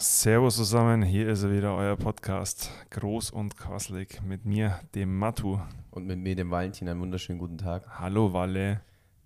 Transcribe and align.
Servus 0.00 0.54
zusammen, 0.56 1.02
hier 1.02 1.28
ist 1.28 1.42
er 1.42 1.50
wieder, 1.50 1.74
euer 1.74 1.96
Podcast. 1.96 2.70
Groß 2.90 3.30
und 3.30 3.56
quasselig 3.56 4.22
mit 4.22 4.44
mir, 4.44 4.78
dem 4.94 5.18
Matu. 5.18 5.58
Und 5.90 6.06
mit 6.06 6.18
mir, 6.20 6.36
dem 6.36 6.52
Valentin, 6.52 6.88
einen 6.88 7.00
wunderschönen 7.00 7.40
guten 7.40 7.58
Tag. 7.58 7.84
Hallo 7.98 8.32
Walle. 8.32 8.80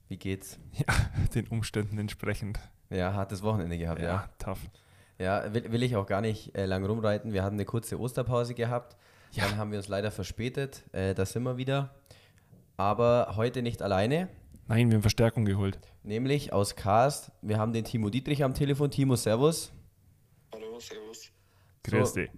Wie 0.08 0.16
geht's? 0.16 0.58
Ja, 0.72 0.95
den 1.35 1.46
Umständen 1.48 1.98
entsprechend. 1.98 2.58
Ja, 2.88 3.12
hartes 3.12 3.43
Wochenende 3.43 3.77
gehabt, 3.77 4.00
ja. 4.00 4.06
Ja, 4.06 4.29
tough. 4.38 4.61
Ja, 5.19 5.53
will, 5.53 5.71
will 5.72 5.82
ich 5.82 5.95
auch 5.96 6.06
gar 6.06 6.22
nicht 6.22 6.57
äh, 6.57 6.64
lang 6.64 6.84
rumreiten. 6.86 7.34
Wir 7.34 7.43
hatten 7.43 7.57
eine 7.57 7.66
kurze 7.66 8.00
Osterpause 8.00 8.54
gehabt. 8.54 8.96
Ja. 9.32 9.45
Dann 9.46 9.59
haben 9.59 9.70
wir 9.73 9.79
uns 9.79 9.89
leider 9.89 10.11
verspätet. 10.11 10.84
Äh, 10.93 11.14
da 11.14 11.27
sind 11.27 11.43
wir 11.43 11.59
wieder. 11.59 11.95
Aber 12.79 13.34
heute 13.36 13.61
nicht 13.61 13.82
alleine, 13.82 14.29
Nein, 14.68 14.89
wir 14.89 14.95
haben 14.95 15.02
Verstärkung 15.02 15.45
geholt. 15.45 15.79
nämlich 16.02 16.52
aus 16.54 16.77
Cast. 16.77 17.30
Wir 17.43 17.59
haben 17.59 17.75
den 17.75 17.84
Timo 17.84 18.09
Dietrich 18.09 18.43
am 18.43 18.54
Telefon. 18.54 18.91
Timo, 18.91 19.16
servus. 19.16 19.70
Grüß 21.85 22.11
So. 22.11 22.21
dich. 22.21 22.31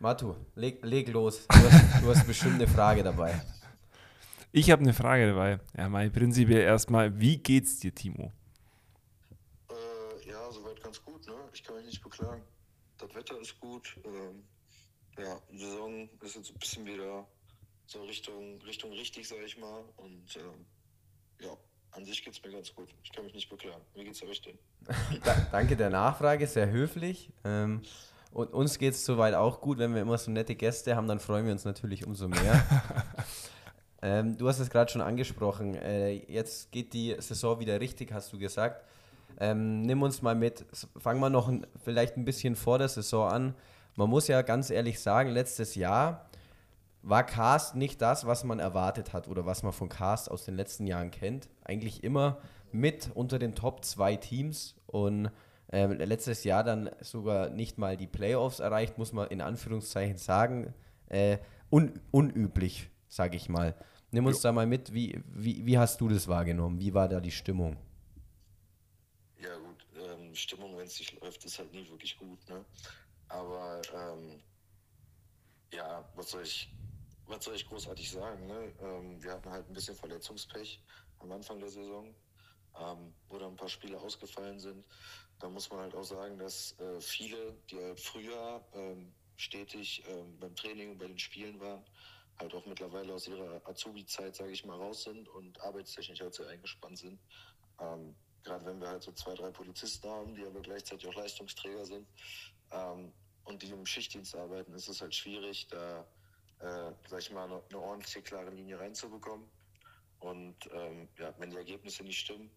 Matu, 0.00 0.34
leg, 0.54 0.84
leg 0.84 1.08
los. 1.08 1.46
Du 1.48 1.54
hast, 1.56 2.02
du 2.02 2.08
hast 2.08 2.26
bestimmt 2.26 2.54
eine 2.54 2.68
Frage 2.68 3.02
dabei. 3.02 3.40
Ich 4.52 4.70
habe 4.70 4.82
eine 4.82 4.94
Frage 4.94 5.26
dabei. 5.28 5.58
Ja, 5.76 5.88
mal 5.88 6.08
prinzipiell 6.10 6.62
erstmal, 6.62 7.18
wie 7.20 7.38
geht's 7.38 7.80
dir, 7.80 7.94
Timo? 7.94 8.32
Äh, 9.70 10.28
ja, 10.30 10.50
soweit 10.52 10.80
ganz 10.82 11.02
gut, 11.04 11.26
ne? 11.26 11.34
Ich 11.52 11.62
kann 11.64 11.76
mich 11.76 11.86
nicht 11.86 12.02
beklagen. 12.02 12.42
Das 12.98 13.14
Wetter 13.14 13.40
ist 13.40 13.58
gut. 13.60 13.96
Ähm, 14.04 14.44
ja, 15.18 15.36
die 15.50 15.58
Saison 15.58 16.08
ist 16.22 16.36
jetzt 16.36 16.50
ein 16.50 16.58
bisschen 16.58 16.86
wieder 16.86 17.26
so 17.86 18.02
Richtung, 18.04 18.60
Richtung 18.62 18.92
richtig, 18.92 19.26
sag 19.28 19.38
ich 19.44 19.58
mal. 19.58 19.82
Und 19.96 20.36
ähm, 20.36 20.64
ja, 21.40 21.50
an 21.92 22.04
sich 22.04 22.24
geht's 22.24 22.42
mir 22.42 22.52
ganz 22.52 22.72
gut. 22.74 22.88
Ich 23.02 23.12
kann 23.12 23.24
mich 23.24 23.34
nicht 23.34 23.50
beklagen. 23.50 23.82
Wie 23.94 24.04
geht's 24.04 24.22
euch 24.22 24.40
denn? 24.42 24.58
Da, 25.24 25.34
danke 25.52 25.76
der 25.76 25.90
Nachfrage, 25.90 26.46
sehr 26.46 26.70
höflich. 26.70 27.30
Ähm, 27.44 27.82
und 28.32 28.52
uns 28.52 28.78
geht 28.78 28.94
es 28.94 29.04
soweit 29.04 29.34
auch 29.34 29.60
gut. 29.60 29.78
Wenn 29.78 29.94
wir 29.94 30.02
immer 30.02 30.18
so 30.18 30.30
nette 30.30 30.54
Gäste 30.54 30.96
haben, 30.96 31.08
dann 31.08 31.18
freuen 31.18 31.46
wir 31.46 31.52
uns 31.52 31.64
natürlich 31.64 32.06
umso 32.06 32.28
mehr. 32.28 32.64
ähm, 34.02 34.36
du 34.36 34.48
hast 34.48 34.58
es 34.58 34.70
gerade 34.70 34.90
schon 34.90 35.00
angesprochen. 35.00 35.74
Äh, 35.74 36.12
jetzt 36.32 36.70
geht 36.70 36.92
die 36.92 37.16
Saison 37.18 37.58
wieder 37.60 37.80
richtig, 37.80 38.12
hast 38.12 38.32
du 38.32 38.38
gesagt. 38.38 38.84
Ähm, 39.40 39.82
nimm 39.82 40.02
uns 40.02 40.22
mal 40.22 40.34
mit. 40.34 40.66
Fangen 40.96 41.20
wir 41.20 41.30
noch 41.30 41.48
ein, 41.48 41.66
vielleicht 41.84 42.16
ein 42.16 42.24
bisschen 42.24 42.56
vor 42.56 42.78
der 42.78 42.88
Saison 42.88 43.30
an. 43.30 43.54
Man 43.96 44.10
muss 44.10 44.28
ja 44.28 44.42
ganz 44.42 44.70
ehrlich 44.70 45.00
sagen, 45.00 45.30
letztes 45.30 45.74
Jahr 45.74 46.28
war 47.02 47.24
Cast 47.24 47.76
nicht 47.76 48.02
das, 48.02 48.26
was 48.26 48.44
man 48.44 48.58
erwartet 48.58 49.12
hat 49.12 49.28
oder 49.28 49.46
was 49.46 49.62
man 49.62 49.72
von 49.72 49.88
Cast 49.88 50.30
aus 50.30 50.44
den 50.44 50.54
letzten 50.54 50.86
Jahren 50.86 51.10
kennt. 51.10 51.48
Eigentlich 51.64 52.04
immer 52.04 52.38
mit 52.72 53.10
unter 53.14 53.38
den 53.38 53.54
Top 53.54 53.84
2 53.84 54.16
Teams 54.16 54.74
und 54.86 55.30
ähm, 55.70 55.92
letztes 55.92 56.44
Jahr 56.44 56.64
dann 56.64 56.90
sogar 57.00 57.50
nicht 57.50 57.78
mal 57.78 57.96
die 57.96 58.06
Playoffs 58.06 58.60
erreicht, 58.60 58.98
muss 58.98 59.12
man 59.12 59.28
in 59.28 59.40
Anführungszeichen 59.40 60.16
sagen. 60.16 60.74
Äh, 61.06 61.38
un 61.70 62.00
unüblich, 62.10 62.90
sage 63.08 63.36
ich 63.36 63.48
mal. 63.48 63.74
Nimm 64.10 64.24
uns 64.24 64.40
da 64.40 64.52
mal 64.52 64.66
mit, 64.66 64.94
wie, 64.94 65.20
wie, 65.26 65.66
wie 65.66 65.78
hast 65.78 66.00
du 66.00 66.08
das 66.08 66.28
wahrgenommen? 66.28 66.80
Wie 66.80 66.94
war 66.94 67.08
da 67.08 67.20
die 67.20 67.30
Stimmung? 67.30 67.76
Ja, 69.38 69.54
gut. 69.58 69.86
Ähm, 69.96 70.34
Stimmung, 70.34 70.76
wenn 70.78 70.86
es 70.86 70.98
nicht 70.98 71.20
läuft, 71.20 71.44
ist 71.44 71.58
halt 71.58 71.72
nie 71.72 71.86
wirklich 71.90 72.16
gut, 72.16 72.38
ne? 72.48 72.64
Aber 73.28 73.82
ähm, 73.94 74.40
ja, 75.72 76.08
was 76.14 76.30
soll 76.30 76.42
ich, 76.42 76.74
was 77.26 77.44
soll 77.44 77.54
ich 77.54 77.68
großartig 77.68 78.10
sagen, 78.10 78.46
ne? 78.46 78.72
Ähm, 78.80 79.22
wir 79.22 79.32
hatten 79.32 79.50
halt 79.50 79.68
ein 79.68 79.74
bisschen 79.74 79.94
Verletzungspech 79.94 80.82
am 81.18 81.32
Anfang 81.32 81.58
der 81.60 81.68
Saison, 81.68 82.14
ähm, 82.80 83.14
wo 83.28 83.38
dann 83.38 83.52
ein 83.52 83.56
paar 83.56 83.68
Spiele 83.68 83.98
ausgefallen 83.98 84.58
sind. 84.58 84.84
Da 85.38 85.48
muss 85.48 85.70
man 85.70 85.80
halt 85.80 85.94
auch 85.94 86.04
sagen, 86.04 86.38
dass 86.38 86.78
äh, 86.80 87.00
viele, 87.00 87.56
die 87.70 87.78
halt 87.78 88.00
früher 88.00 88.64
ähm, 88.74 89.12
stetig 89.36 90.02
ähm, 90.08 90.38
beim 90.38 90.54
Training 90.54 90.90
und 90.90 90.98
bei 90.98 91.06
den 91.06 91.18
Spielen 91.18 91.60
waren, 91.60 91.84
halt 92.38 92.54
auch 92.54 92.66
mittlerweile 92.66 93.14
aus 93.14 93.28
ihrer 93.28 93.60
Azubi-Zeit, 93.64 94.34
sage 94.34 94.52
ich 94.52 94.64
mal, 94.64 94.76
raus 94.76 95.04
sind 95.04 95.28
und 95.28 95.60
arbeitstechnisch 95.60 96.20
halt 96.20 96.34
sehr 96.34 96.48
eingespannt 96.48 96.98
sind. 96.98 97.20
Ähm, 97.80 98.14
Gerade 98.44 98.64
wenn 98.64 98.80
wir 98.80 98.88
halt 98.88 99.02
so 99.02 99.12
zwei, 99.12 99.34
drei 99.34 99.50
Polizisten 99.50 100.08
haben, 100.08 100.34
die 100.34 100.44
aber 100.44 100.60
gleichzeitig 100.60 101.08
auch 101.08 101.14
Leistungsträger 101.14 101.84
sind 101.84 102.06
ähm, 102.70 103.12
und 103.44 103.62
die 103.62 103.70
im 103.70 103.84
Schichtdienst 103.84 104.34
arbeiten, 104.36 104.72
ist 104.74 104.88
es 104.88 105.00
halt 105.00 105.14
schwierig, 105.14 105.66
da, 105.68 106.06
äh, 106.60 106.92
sag 107.08 107.20
ich 107.20 107.30
mal, 107.30 107.44
eine, 107.44 107.78
ordentliche, 107.78 108.22
klare 108.22 108.50
Linie 108.50 108.78
reinzubekommen. 108.78 109.46
Und 110.20 110.56
ähm, 110.72 111.08
ja, 111.18 111.34
wenn 111.38 111.50
die 111.50 111.56
Ergebnisse 111.56 112.02
nicht 112.04 112.18
stimmen, 112.18 112.50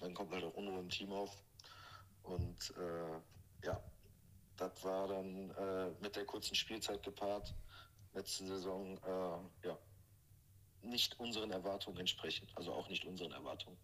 dann 0.00 0.14
kommt 0.14 0.32
halt 0.32 0.44
auch 0.44 0.54
Unruhe 0.54 0.80
im 0.80 0.88
Team 0.88 1.12
auf. 1.12 1.42
Und 2.22 2.74
äh, 2.76 3.66
ja, 3.66 3.80
das 4.56 4.84
war 4.84 5.08
dann 5.08 5.50
äh, 5.50 5.90
mit 6.00 6.16
der 6.16 6.24
kurzen 6.24 6.54
Spielzeit 6.54 7.02
gepaart, 7.02 7.54
letzte 8.14 8.46
Saison, 8.46 8.98
äh, 8.98 9.66
ja, 9.66 9.78
nicht 10.82 11.18
unseren 11.18 11.50
Erwartungen 11.50 11.98
entsprechend, 11.98 12.50
also 12.56 12.72
auch 12.72 12.88
nicht 12.88 13.04
unseren 13.04 13.32
Erwartungen. 13.32 13.78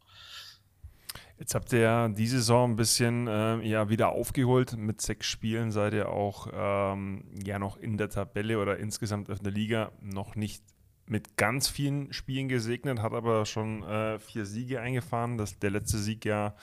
Jetzt 1.39 1.55
habt 1.55 1.73
ihr 1.73 1.81
ja 1.81 2.09
diese 2.09 2.37
Saison 2.37 2.73
ein 2.73 2.77
bisschen 2.77 3.27
ähm, 3.29 3.63
ja, 3.63 3.89
wieder 3.89 4.11
aufgeholt. 4.11 4.77
Mit 4.77 5.01
sechs 5.01 5.27
Spielen 5.27 5.73
seid 5.73 5.93
ihr 5.93 6.09
auch 6.09 6.49
ähm, 6.53 7.25
ja 7.45 7.59
noch 7.59 7.77
in 7.77 7.99
der 7.99 8.09
Tabelle 8.09 8.61
oder 8.61 8.79
insgesamt 8.79 9.29
in 9.29 9.43
der 9.43 9.53
Liga 9.53 9.93
noch 10.01 10.37
nicht 10.37 10.63
mit 11.07 11.37
ganz 11.37 11.69
vielen 11.69 12.13
Spielen 12.13 12.49
gesegnet, 12.49 13.01
hat 13.01 13.13
aber 13.13 13.47
schon 13.47 13.83
äh, 13.83 14.19
vier 14.19 14.47
Siege 14.47 14.81
eingefahren. 14.81 15.39
Das, 15.39 15.59
der 15.59 15.71
letzte 15.71 15.99
Sieg 15.99 16.25
ja 16.25 16.55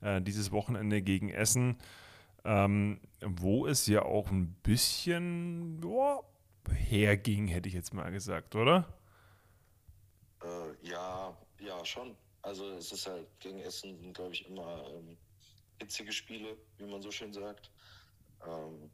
äh, 0.00 0.20
dieses 0.20 0.52
Wochenende 0.52 1.02
gegen 1.02 1.30
Essen, 1.30 1.76
ähm, 2.44 3.00
wo 3.20 3.66
es 3.66 3.86
ja 3.86 4.02
auch 4.02 4.30
ein 4.30 4.54
bisschen 4.62 5.80
boah, 5.80 6.24
herging, 6.72 7.48
hätte 7.48 7.68
ich 7.68 7.74
jetzt 7.74 7.94
mal 7.94 8.10
gesagt, 8.10 8.54
oder? 8.54 8.86
Äh, 10.42 10.88
ja, 10.88 11.36
ja, 11.60 11.84
schon. 11.84 12.14
Also 12.42 12.70
es 12.72 12.92
ist 12.92 13.06
halt 13.06 13.26
gegen 13.40 13.58
Essen 13.60 14.12
glaube 14.12 14.32
ich, 14.32 14.48
immer 14.48 14.84
ähm, 14.94 15.16
hitzige 15.80 16.12
Spiele, 16.12 16.56
wie 16.78 16.86
man 16.86 17.02
so 17.02 17.10
schön 17.10 17.32
sagt. 17.32 17.70
Ähm, 18.46 18.90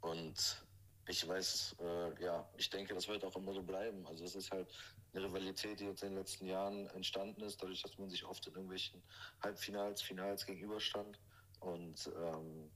und 0.00 0.62
ich 1.08 1.26
weiß, 1.26 1.76
äh, 1.80 2.22
ja, 2.22 2.46
ich 2.56 2.68
denke, 2.70 2.94
das 2.94 3.08
wird 3.08 3.24
auch 3.24 3.34
immer 3.36 3.52
so 3.52 3.62
bleiben. 3.62 4.06
Also 4.06 4.24
es 4.24 4.34
ist 4.34 4.50
halt 4.50 4.68
eine 5.14 5.24
Rivalität, 5.24 5.80
die 5.80 5.86
jetzt 5.86 6.02
in 6.02 6.10
den 6.10 6.18
letzten 6.18 6.46
Jahren 6.46 6.86
entstanden 6.88 7.42
ist, 7.42 7.62
dadurch, 7.62 7.82
dass 7.82 7.98
man 7.98 8.10
sich 8.10 8.24
oft 8.24 8.46
in 8.46 8.52
irgendwelchen 8.52 9.02
Halbfinals, 9.42 10.02
Finals 10.02 10.44
gegenüberstand. 10.44 11.18
Und 11.60 12.10
ähm, 12.22 12.70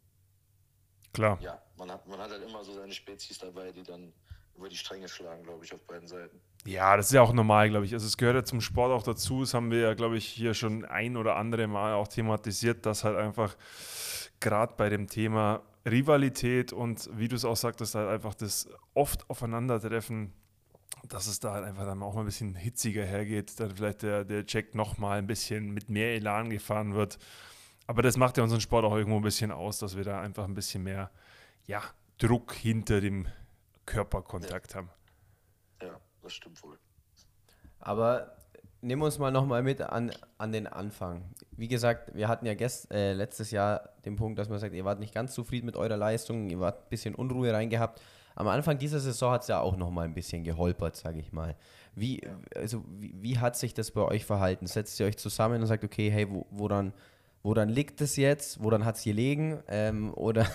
Klar. 1.13 1.39
ja, 1.43 1.63
man 1.77 1.91
hat, 1.91 2.09
man 2.09 2.19
hat 2.19 2.31
halt 2.31 2.43
immer 2.43 2.65
so 2.65 2.73
seine 2.73 2.93
Spezies 2.93 3.39
dabei, 3.39 3.71
die 3.71 3.83
dann 3.83 4.13
über 4.57 4.69
die 4.69 4.77
Stränge 4.77 5.09
schlagen, 5.09 5.43
glaube 5.43 5.65
ich, 5.65 5.73
auf 5.73 5.83
beiden 5.87 6.09
Seiten. 6.09 6.41
Ja, 6.65 6.97
das 6.97 7.07
ist 7.07 7.13
ja 7.13 7.23
auch 7.23 7.33
normal, 7.33 7.69
glaube 7.71 7.85
ich. 7.87 7.93
Also 7.93 8.07
es 8.07 8.17
gehört 8.17 8.37
ja 8.37 8.45
zum 8.45 8.61
Sport 8.61 8.93
auch 8.93 9.03
dazu. 9.03 9.41
Das 9.41 9.55
haben 9.55 9.71
wir 9.71 9.81
ja, 9.81 9.95
glaube 9.95 10.17
ich, 10.17 10.27
hier 10.27 10.55
schon 10.55 10.85
ein 10.85 11.17
oder 11.17 11.37
andere 11.37 11.67
Mal 11.67 11.95
auch 11.95 12.09
thematisiert, 12.09 12.87
dass 12.87 13.05
halt 13.05 13.17
einfach 13.17 13.57
gerade 14.43 14.75
bei 14.77 14.89
dem 14.89 15.07
Thema 15.07 15.63
Rivalität 15.87 16.73
und 16.73 17.09
wie 17.19 17.29
du 17.29 17.37
es 17.37 17.45
auch 17.45 17.57
sagtest, 17.57 17.95
halt 17.95 18.09
einfach 18.09 18.35
das 18.35 18.69
oft 18.95 19.29
Aufeinandertreffen, 19.31 20.33
dass 21.09 21.27
es 21.27 21.41
da 21.41 21.53
halt 21.53 21.65
einfach 21.65 21.85
dann 21.85 22.03
auch 22.03 22.15
mal 22.15 22.21
ein 22.21 22.27
bisschen 22.27 22.55
hitziger 22.55 23.05
hergeht, 23.05 23.59
dann 23.59 23.75
vielleicht 23.75 24.03
der, 24.03 24.25
der 24.25 24.45
Jack 24.47 24.75
nochmal 24.75 25.19
ein 25.19 25.27
bisschen 25.27 25.71
mit 25.73 25.89
mehr 25.89 26.15
Elan 26.15 26.51
gefahren 26.51 26.95
wird. 26.95 27.19
Aber 27.87 28.03
das 28.03 28.17
macht 28.17 28.37
ja 28.37 28.45
unseren 28.45 28.61
Sport 28.61 28.85
auch 28.85 28.97
irgendwo 28.97 29.17
ein 29.17 29.23
bisschen 29.23 29.51
aus, 29.51 29.79
dass 29.79 29.97
wir 29.97 30.05
da 30.05 30.21
einfach 30.21 30.45
ein 30.45 30.55
bisschen 30.55 30.85
mehr 30.85 31.11
ja, 31.67 31.83
Druck 32.19 32.55
hinter 32.55 33.01
dem 33.01 33.27
Körperkontakt 33.87 34.75
haben. 34.75 34.91
Ja, 35.81 35.99
das 36.23 36.35
stimmt 36.35 36.63
wohl. 36.63 36.79
Aber 37.81 38.37
nimm 38.83 39.01
uns 39.01 39.19
mal 39.19 39.31
nochmal 39.31 39.63
mit 39.63 39.81
an, 39.81 40.11
an 40.39 40.53
den 40.53 40.67
Anfang. 40.67 41.23
Wie 41.53 41.69
gesagt, 41.69 42.15
wir 42.15 42.29
hatten 42.29 42.45
ja 42.45 42.55
gest, 42.55 42.93
äh, 42.93 43.15
letztes 43.15 43.51
Jahr 43.51 43.91
den 44.05 44.17
Punkt, 44.17 44.39
dass 44.39 44.49
man 44.49 44.59
sagt, 44.59 44.75
ihr 44.75 44.85
wart 44.85 44.99
nicht 44.99 45.15
ganz 45.15 45.33
zufrieden 45.35 45.67
mit 45.67 45.77
eurer 45.77 45.97
Leistung, 45.97 46.51
ihr 46.51 46.61
wart 46.61 46.85
ein 46.85 46.91
bisschen 46.91 47.15
Unruhe 47.15 47.53
reingehabt. 47.53 48.01
Am 48.35 48.49
Anfang 48.49 48.79
dieser 48.79 48.99
Saison 48.99 49.33
hat 49.33 49.43
es 49.43 49.49
ja 49.49 49.61
auch 49.61 49.77
nochmal 49.77 50.07
ein 50.07 50.15
bisschen 50.15 50.43
geholpert, 50.43 50.97
sage 50.97 51.21
ich 51.21 51.33
mal. 51.33 51.55
Wie, 51.95 52.23
also, 52.57 52.83
wie, 52.99 53.15
wie 53.21 53.39
hat 53.39 53.57
sich 53.57 53.75
das 53.75 53.91
bei 53.91 54.03
euch 54.03 54.25
verhalten? 54.25 54.67
Setzt 54.67 54.99
ihr 54.99 55.07
euch 55.07 55.19
zusammen 55.19 55.61
und 55.61 55.67
sagt, 55.67 55.85
okay, 55.85 56.11
hey, 56.11 56.29
wo, 56.31 56.47
woran, 56.51 56.93
woran 57.43 57.69
liegt 57.69 58.01
es 58.01 58.17
jetzt? 58.17 58.63
Woran 58.63 58.85
hat 58.85 58.97
es 58.97 59.05
gelegen? 59.05 59.63
Ähm, 59.69 60.13
oder 60.15 60.47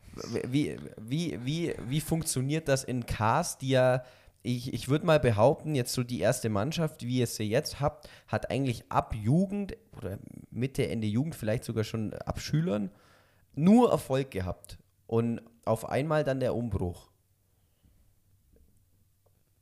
wie, 0.48 0.78
wie, 0.98 1.38
wie, 1.44 1.74
wie 1.86 2.00
funktioniert 2.00 2.68
das 2.68 2.84
in 2.84 3.04
Cars, 3.04 3.58
die 3.58 3.68
ja 3.70 4.02
ich, 4.46 4.72
ich 4.72 4.88
würde 4.88 5.04
mal 5.04 5.18
behaupten, 5.18 5.74
jetzt 5.74 5.92
so 5.92 6.04
die 6.04 6.20
erste 6.20 6.48
Mannschaft, 6.48 7.02
wie 7.02 7.18
ihr 7.18 7.26
sie 7.26 7.42
jetzt 7.42 7.80
habt, 7.80 8.08
hat 8.28 8.48
eigentlich 8.48 8.84
ab 8.90 9.12
Jugend 9.14 9.76
oder 9.96 10.18
Mitte, 10.50 10.86
Ende 10.86 11.08
Jugend, 11.08 11.34
vielleicht 11.34 11.64
sogar 11.64 11.82
schon 11.82 12.14
ab 12.14 12.40
Schülern, 12.40 12.92
nur 13.54 13.90
Erfolg 13.90 14.30
gehabt. 14.30 14.78
Und 15.08 15.40
auf 15.64 15.88
einmal 15.88 16.22
dann 16.22 16.38
der 16.38 16.54
Umbruch. 16.54 17.10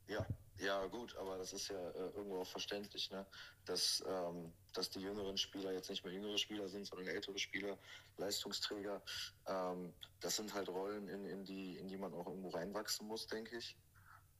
Ja, 0.07 0.25
Ja, 0.59 0.85
gut, 0.85 1.15
aber 1.17 1.37
das 1.37 1.51
ist 1.53 1.67
ja 1.69 1.89
äh, 1.89 2.11
irgendwo 2.15 2.41
auch 2.41 2.47
verständlich, 2.47 3.09
ne? 3.09 3.25
dass, 3.65 4.03
ähm, 4.07 4.53
dass 4.73 4.89
die 4.91 4.99
jüngeren 4.99 5.37
Spieler 5.37 5.73
jetzt 5.73 5.89
nicht 5.89 6.03
mehr 6.05 6.13
jüngere 6.13 6.37
Spieler 6.37 6.69
sind, 6.69 6.85
sondern 6.85 7.07
ältere 7.07 7.37
Spieler, 7.39 7.77
Leistungsträger. 8.17 9.01
Ähm, 9.47 9.93
das 10.21 10.35
sind 10.35 10.53
halt 10.53 10.69
Rollen, 10.69 11.07
in, 11.07 11.25
in, 11.25 11.43
die, 11.43 11.77
in 11.77 11.87
die 11.87 11.97
man 11.97 12.13
auch 12.13 12.27
irgendwo 12.27 12.49
reinwachsen 12.49 13.07
muss, 13.07 13.27
denke 13.27 13.57
ich. 13.57 13.75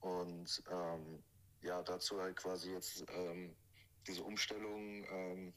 Und 0.06 0.62
ähm, 0.72 1.24
ja, 1.64 1.82
dazu 1.82 2.22
halt 2.22 2.36
quasi 2.36 2.72
jetzt 2.74 3.04
ähm, 3.10 3.56
diese 4.06 4.22
Umstellung 4.24 5.04
ähm, 5.10 5.54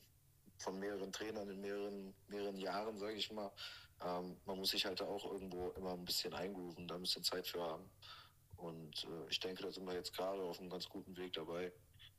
von 0.56 0.78
mehreren 0.78 1.12
Trainern 1.12 1.50
in 1.50 1.60
mehreren, 1.60 2.14
mehreren 2.28 2.56
Jahren, 2.56 2.96
sage 2.96 3.16
ich 3.16 3.30
mal. 3.30 3.52
Ähm, 4.02 4.38
man 4.46 4.56
muss 4.56 4.70
sich 4.70 4.86
halt 4.86 5.02
auch 5.02 5.30
irgendwo 5.30 5.68
immer 5.72 5.92
ein 5.92 6.04
bisschen 6.06 6.32
eingrooven, 6.32 6.88
da 6.88 6.94
ein 6.94 7.02
bisschen 7.02 7.22
Zeit 7.22 7.46
für 7.46 7.60
haben. 7.60 7.90
Und 8.56 9.04
äh, 9.04 9.28
ich 9.28 9.38
denke, 9.38 9.64
da 9.64 9.70
sind 9.70 9.86
wir 9.86 9.92
jetzt 9.92 10.16
gerade 10.16 10.40
auf 10.40 10.58
einem 10.58 10.70
ganz 10.70 10.88
guten 10.88 11.14
Weg 11.18 11.34
dabei. 11.34 11.70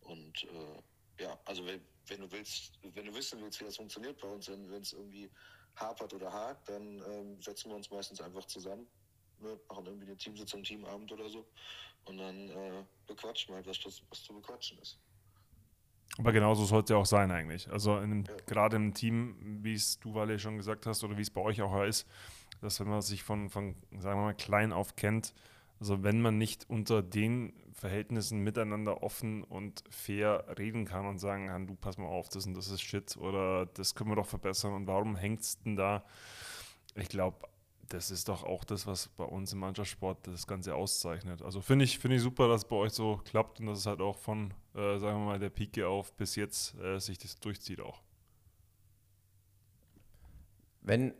Und 0.01 0.43
äh, 0.43 1.23
ja, 1.23 1.39
also 1.45 1.65
wenn, 1.65 1.81
wenn, 2.05 2.21
du 2.21 2.31
willst, 2.31 2.73
wenn 2.93 3.05
du 3.07 3.15
wissen 3.15 3.41
willst, 3.41 3.59
wie 3.59 3.65
das 3.65 3.77
funktioniert 3.77 4.21
bei 4.21 4.27
uns, 4.27 4.47
wenn 4.47 4.81
es 4.81 4.93
irgendwie 4.93 5.31
hapert 5.77 6.13
oder 6.13 6.31
hakt, 6.31 6.69
dann 6.69 7.01
ähm, 7.09 7.41
setzen 7.41 7.71
wir 7.71 7.75
uns 7.75 7.89
meistens 7.89 8.21
einfach 8.21 8.45
zusammen, 8.45 8.87
ne, 9.39 9.59
machen 9.67 9.85
irgendwie 9.87 10.07
eine 10.07 10.17
Teamsitzung, 10.17 10.63
Teamabend 10.63 11.11
oder 11.11 11.27
so. 11.27 11.45
Und 12.09 12.17
dann 12.17 12.49
äh, 12.49 12.83
bequatschen 13.05 13.53
wir 13.53 13.57
halt, 13.57 13.67
was, 13.67 13.79
was 14.09 14.23
zu 14.23 14.33
bequatschen 14.33 14.79
ist. 14.79 14.99
Aber 16.17 16.31
genauso 16.31 16.65
sollte 16.65 16.93
es 16.93 16.95
ja 16.95 16.97
auch 16.97 17.05
sein 17.05 17.29
eigentlich. 17.31 17.69
Also 17.69 17.99
in, 17.99 18.25
ja. 18.25 18.33
gerade 18.47 18.77
im 18.77 18.95
Team, 18.95 19.59
wie 19.61 19.75
es 19.75 19.99
du, 19.99 20.15
Walle, 20.15 20.39
schon 20.39 20.57
gesagt 20.57 20.87
hast, 20.87 21.03
oder 21.03 21.17
wie 21.17 21.21
es 21.21 21.29
bei 21.29 21.41
euch 21.41 21.61
auch 21.61 21.83
ist, 21.83 22.07
dass 22.61 22.79
wenn 22.79 22.89
man 22.89 23.03
sich 23.03 23.21
von, 23.21 23.49
von, 23.49 23.75
sagen 23.99 24.19
wir 24.19 24.25
mal, 24.25 24.33
klein 24.33 24.73
auf 24.73 24.95
kennt, 24.95 25.35
also 25.79 26.03
wenn 26.03 26.19
man 26.19 26.39
nicht 26.39 26.67
unter 26.67 27.03
den 27.03 27.53
Verhältnissen 27.73 28.39
miteinander 28.39 29.03
offen 29.03 29.43
und 29.43 29.83
fair 29.91 30.45
reden 30.57 30.85
kann 30.85 31.05
und 31.05 31.19
sagen 31.19 31.47
kann, 31.47 31.67
du 31.67 31.75
pass 31.75 31.99
mal 31.99 32.07
auf, 32.07 32.27
das 32.27 32.47
und 32.47 32.55
das 32.55 32.69
ist 32.69 32.81
Shit 32.81 33.15
oder 33.17 33.67
das 33.67 33.93
können 33.93 34.09
wir 34.09 34.15
doch 34.15 34.25
verbessern 34.25 34.73
und 34.73 34.87
warum 34.87 35.15
hängt 35.15 35.41
es 35.41 35.61
denn 35.61 35.75
da? 35.75 36.03
Ich 36.95 37.07
glaube, 37.07 37.47
das 37.89 38.11
ist 38.11 38.29
doch 38.29 38.43
auch 38.43 38.63
das, 38.63 38.85
was 38.85 39.07
bei 39.09 39.23
uns 39.23 39.51
im 39.51 39.59
Mannschaftssport 39.59 40.27
das 40.27 40.45
Ganze 40.45 40.75
auszeichnet. 40.75 41.41
Also 41.41 41.59
finde 41.59 41.85
ich, 41.85 41.97
find 41.97 42.13
ich 42.13 42.21
super, 42.21 42.47
dass 42.47 42.61
es 42.61 42.67
bei 42.67 42.75
euch 42.75 42.93
so 42.93 43.19
klappt 43.25 43.59
und 43.59 43.65
dass 43.65 43.79
es 43.79 43.85
halt 43.87 43.99
auch 43.99 44.17
von, 44.17 44.53
äh, 44.75 44.97
sagen 44.99 45.19
wir 45.19 45.25
mal, 45.25 45.39
der 45.39 45.49
Pike 45.49 45.87
auf 45.87 46.13
bis 46.13 46.35
jetzt 46.35 46.75
äh, 46.79 46.99
sich 46.99 47.17
das 47.17 47.39
durchzieht 47.39 47.81
auch. 47.81 48.01
Wenn, 50.81 51.13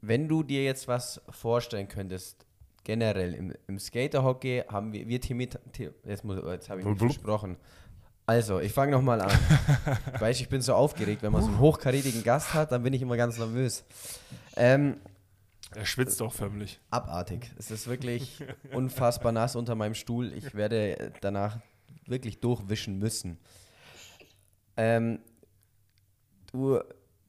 wenn 0.00 0.28
du 0.28 0.42
dir 0.42 0.64
jetzt 0.64 0.88
was 0.88 1.22
vorstellen 1.30 1.88
könntest, 1.88 2.44
generell 2.82 3.34
im, 3.34 3.54
im 3.66 3.78
Skaterhockey 3.78 4.64
haben 4.68 4.92
wir, 4.92 5.06
wir 5.06 5.20
Team, 5.20 5.40
jetzt, 5.40 5.58
jetzt 6.04 6.68
habe 6.68 6.80
ich 6.80 6.86
mich 6.86 6.98
versprochen. 6.98 7.56
Also, 8.26 8.60
ich 8.60 8.72
fange 8.72 8.92
nochmal 8.92 9.22
an. 9.22 9.30
ich 10.14 10.20
weiß, 10.20 10.40
ich 10.40 10.48
bin 10.50 10.60
so 10.60 10.74
aufgeregt, 10.74 11.22
wenn 11.22 11.32
man 11.32 11.42
so 11.42 11.48
einen 11.48 11.60
hochkarätigen 11.60 12.22
Gast 12.22 12.52
hat, 12.52 12.72
dann 12.72 12.82
bin 12.82 12.92
ich 12.92 13.00
immer 13.00 13.16
ganz 13.16 13.38
nervös. 13.38 13.84
Ähm, 14.54 14.98
er 15.74 15.86
schwitzt 15.86 16.22
auch 16.22 16.32
förmlich. 16.32 16.80
Abartig. 16.90 17.50
Es 17.58 17.70
ist 17.70 17.88
wirklich 17.88 18.42
unfassbar 18.72 19.32
nass 19.32 19.56
unter 19.56 19.74
meinem 19.74 19.94
Stuhl. 19.94 20.32
Ich 20.32 20.54
werde 20.54 21.12
danach 21.20 21.58
wirklich 22.06 22.40
durchwischen 22.40 22.98
müssen. 22.98 23.38
Ähm, 24.76 25.20
du, 26.52 26.80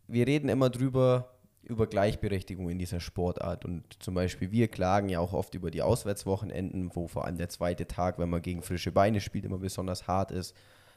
wir 0.07 0.27
reden 0.27 0.49
immer 0.49 0.69
drüber, 0.69 1.35
über 1.63 1.87
Gleichberechtigung 1.87 2.69
in 2.69 2.79
dieser 2.79 2.99
Sportart. 2.99 3.65
Und 3.65 4.01
zum 4.01 4.13
Beispiel 4.13 4.51
wir 4.51 4.67
klagen 4.67 5.09
ja 5.09 5.19
auch 5.19 5.33
oft 5.33 5.53
über 5.55 5.71
die 5.71 5.81
Auswärtswochenenden, 5.81 6.95
wo 6.95 7.07
vor 7.07 7.25
allem 7.25 7.37
der 7.37 7.49
zweite 7.49 7.87
Tag, 7.87 8.19
wenn 8.19 8.29
man 8.29 8.41
gegen 8.41 8.61
frische 8.61 8.91
Beine 8.91 9.21
spielt, 9.21 9.45
immer 9.45 9.59
besonders 9.59 10.07
hart 10.07 10.31
ist. 10.31 10.55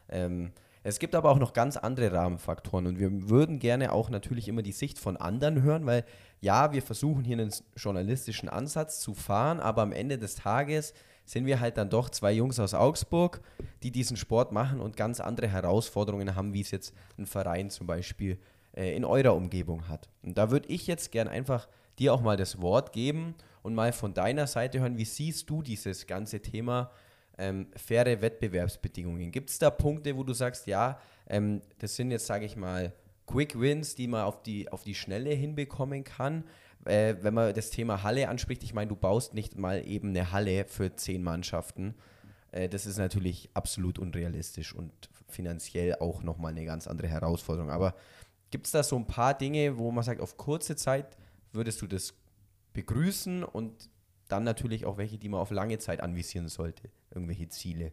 Ähm, 0.08 0.52
es 0.84 0.98
gibt 0.98 1.14
aber 1.14 1.30
auch 1.30 1.38
noch 1.38 1.52
ganz 1.52 1.76
andere 1.76 2.12
Rahmenfaktoren 2.12 2.86
und 2.86 2.98
wir 2.98 3.30
würden 3.30 3.58
gerne 3.58 3.92
auch 3.92 4.10
natürlich 4.10 4.48
immer 4.48 4.62
die 4.62 4.72
Sicht 4.72 4.98
von 4.98 5.16
anderen 5.16 5.62
hören, 5.62 5.86
weil 5.86 6.04
ja, 6.40 6.72
wir 6.72 6.82
versuchen 6.82 7.24
hier 7.24 7.38
einen 7.38 7.52
journalistischen 7.76 8.48
Ansatz 8.48 9.00
zu 9.00 9.14
fahren, 9.14 9.60
aber 9.60 9.82
am 9.82 9.92
Ende 9.92 10.18
des 10.18 10.34
Tages 10.34 10.92
sind 11.24 11.46
wir 11.46 11.60
halt 11.60 11.76
dann 11.76 11.88
doch 11.88 12.10
zwei 12.10 12.32
Jungs 12.32 12.58
aus 12.58 12.74
Augsburg, 12.74 13.40
die 13.82 13.92
diesen 13.92 14.16
Sport 14.16 14.50
machen 14.50 14.80
und 14.80 14.96
ganz 14.96 15.20
andere 15.20 15.48
Herausforderungen 15.48 16.34
haben, 16.34 16.52
wie 16.52 16.60
es 16.60 16.72
jetzt 16.72 16.94
ein 17.16 17.26
Verein 17.26 17.70
zum 17.70 17.86
Beispiel 17.86 18.38
äh, 18.76 18.96
in 18.96 19.04
eurer 19.04 19.34
Umgebung 19.34 19.88
hat. 19.88 20.08
Und 20.22 20.36
da 20.36 20.50
würde 20.50 20.68
ich 20.68 20.86
jetzt 20.86 21.12
gern 21.12 21.28
einfach 21.28 21.68
dir 21.98 22.12
auch 22.12 22.22
mal 22.22 22.36
das 22.36 22.60
Wort 22.60 22.92
geben 22.92 23.34
und 23.62 23.74
mal 23.74 23.92
von 23.92 24.14
deiner 24.14 24.46
Seite 24.46 24.80
hören, 24.80 24.98
wie 24.98 25.04
siehst 25.04 25.48
du 25.48 25.62
dieses 25.62 26.06
ganze 26.06 26.40
Thema 26.40 26.90
ähm, 27.38 27.68
faire 27.76 28.20
Wettbewerbsbedingungen? 28.20 29.30
Gibt 29.30 29.50
es 29.50 29.58
da 29.58 29.70
Punkte, 29.70 30.16
wo 30.16 30.24
du 30.24 30.32
sagst, 30.32 30.66
ja, 30.66 30.98
ähm, 31.28 31.62
das 31.78 31.96
sind 31.96 32.10
jetzt, 32.10 32.26
sage 32.26 32.44
ich 32.44 32.56
mal, 32.56 32.92
Quick 33.26 33.58
Wins, 33.58 33.94
die 33.94 34.08
man 34.08 34.22
auf 34.22 34.42
die, 34.42 34.70
auf 34.70 34.82
die 34.82 34.94
Schnelle 34.94 35.30
hinbekommen 35.30 36.04
kann? 36.04 36.44
Äh, 36.84 37.16
wenn 37.20 37.34
man 37.34 37.54
das 37.54 37.70
Thema 37.70 38.02
Halle 38.02 38.28
anspricht, 38.28 38.62
ich 38.62 38.74
meine, 38.74 38.88
du 38.88 38.96
baust 38.96 39.34
nicht 39.34 39.56
mal 39.56 39.86
eben 39.86 40.08
eine 40.08 40.32
Halle 40.32 40.64
für 40.64 40.94
zehn 40.94 41.22
Mannschaften. 41.22 41.94
Äh, 42.50 42.68
das 42.68 42.86
ist 42.86 42.98
natürlich 42.98 43.50
absolut 43.54 43.98
unrealistisch 43.98 44.74
und 44.74 44.92
finanziell 45.28 45.94
auch 45.96 46.22
nochmal 46.22 46.52
eine 46.52 46.64
ganz 46.64 46.86
andere 46.86 47.08
Herausforderung. 47.08 47.70
Aber 47.70 47.94
Gibt 48.52 48.66
es 48.66 48.72
da 48.72 48.82
so 48.82 48.96
ein 48.96 49.06
paar 49.06 49.32
Dinge, 49.32 49.78
wo 49.78 49.90
man 49.90 50.04
sagt, 50.04 50.20
auf 50.20 50.36
kurze 50.36 50.76
Zeit 50.76 51.16
würdest 51.52 51.80
du 51.80 51.86
das 51.86 52.12
begrüßen 52.74 53.42
und 53.42 53.88
dann 54.32 54.44
natürlich 54.44 54.86
auch 54.86 54.96
welche, 54.96 55.18
die 55.18 55.28
man 55.28 55.40
auf 55.40 55.50
lange 55.50 55.78
Zeit 55.78 56.00
anvisieren 56.00 56.48
sollte, 56.48 56.90
irgendwelche 57.10 57.48
Ziele? 57.48 57.92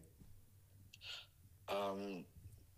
Ähm, 1.68 2.24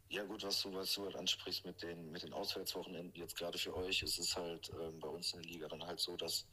ja 0.08 0.24
gut, 0.24 0.42
was 0.42 0.60
du, 0.62 0.74
was 0.74 0.92
du 0.94 1.04
halt 1.04 1.16
ansprichst 1.16 1.64
mit 1.64 1.80
den, 1.80 2.10
mit 2.10 2.24
den 2.24 2.32
Auswärtswochenenden, 2.32 3.14
jetzt 3.14 3.36
gerade 3.36 3.56
für 3.56 3.74
euch, 3.76 4.02
ist 4.02 4.18
es 4.18 4.36
halt 4.36 4.70
ähm, 4.80 4.98
bei 4.98 5.08
uns 5.08 5.32
in 5.32 5.42
der 5.42 5.50
Liga 5.50 5.68
dann 5.68 5.86
halt 5.86 6.00
so, 6.00 6.16
dass 6.16 6.46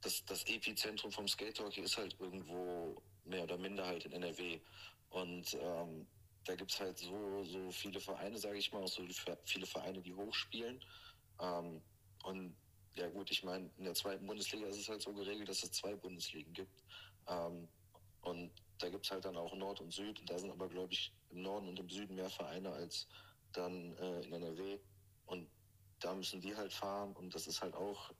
das, 0.00 0.24
das 0.24 0.44
Epizentrum 0.44 1.12
vom 1.12 1.28
Skatehockey 1.28 1.82
ist 1.82 1.98
halt 1.98 2.16
irgendwo 2.18 3.02
mehr 3.26 3.44
oder 3.44 3.58
minder 3.58 3.86
halt 3.86 4.06
in 4.06 4.12
NRW. 4.12 4.58
Und 5.10 5.54
ähm, 5.60 6.06
da 6.46 6.54
gibt 6.54 6.72
es 6.72 6.80
halt 6.80 6.98
so, 6.98 7.44
so 7.44 7.70
viele 7.70 8.00
Vereine, 8.00 8.38
sage 8.38 8.56
ich 8.56 8.72
mal, 8.72 8.82
auch 8.82 8.88
so 8.88 9.06
viele 9.44 9.66
Vereine, 9.66 10.00
die 10.00 10.14
hochspielen. 10.14 10.82
Ähm, 11.38 11.82
und 12.24 12.56
ja 12.94 13.08
gut, 13.08 13.30
ich 13.30 13.42
meine, 13.44 13.70
in 13.78 13.84
der 13.84 13.94
zweiten 13.94 14.26
Bundesliga 14.26 14.66
ist 14.66 14.78
es 14.78 14.88
halt 14.88 15.02
so 15.02 15.12
geregelt, 15.12 15.48
dass 15.48 15.62
es 15.62 15.72
zwei 15.72 15.94
Bundesligen 15.94 16.52
gibt. 16.52 16.84
Ähm, 17.28 17.68
und 18.22 18.50
da 18.78 18.88
gibt 18.88 19.04
es 19.04 19.10
halt 19.10 19.24
dann 19.24 19.36
auch 19.36 19.54
Nord 19.54 19.80
und 19.80 19.92
Süd. 19.92 20.18
Und 20.20 20.30
da 20.30 20.38
sind 20.38 20.50
aber, 20.50 20.68
glaube 20.68 20.92
ich, 20.92 21.12
im 21.30 21.42
Norden 21.42 21.68
und 21.68 21.78
im 21.78 21.88
Süden 21.88 22.14
mehr 22.14 22.30
Vereine 22.30 22.72
als 22.72 23.06
dann 23.52 23.96
äh, 23.96 24.22
in 24.22 24.32
NRW. 24.32 24.78
Und 25.26 25.48
da 26.00 26.14
müssen 26.14 26.40
die 26.40 26.56
halt 26.56 26.72
fahren. 26.72 27.14
Und 27.14 27.34
das 27.34 27.46
ist 27.46 27.62
halt 27.62 27.74
auch, 27.74 28.10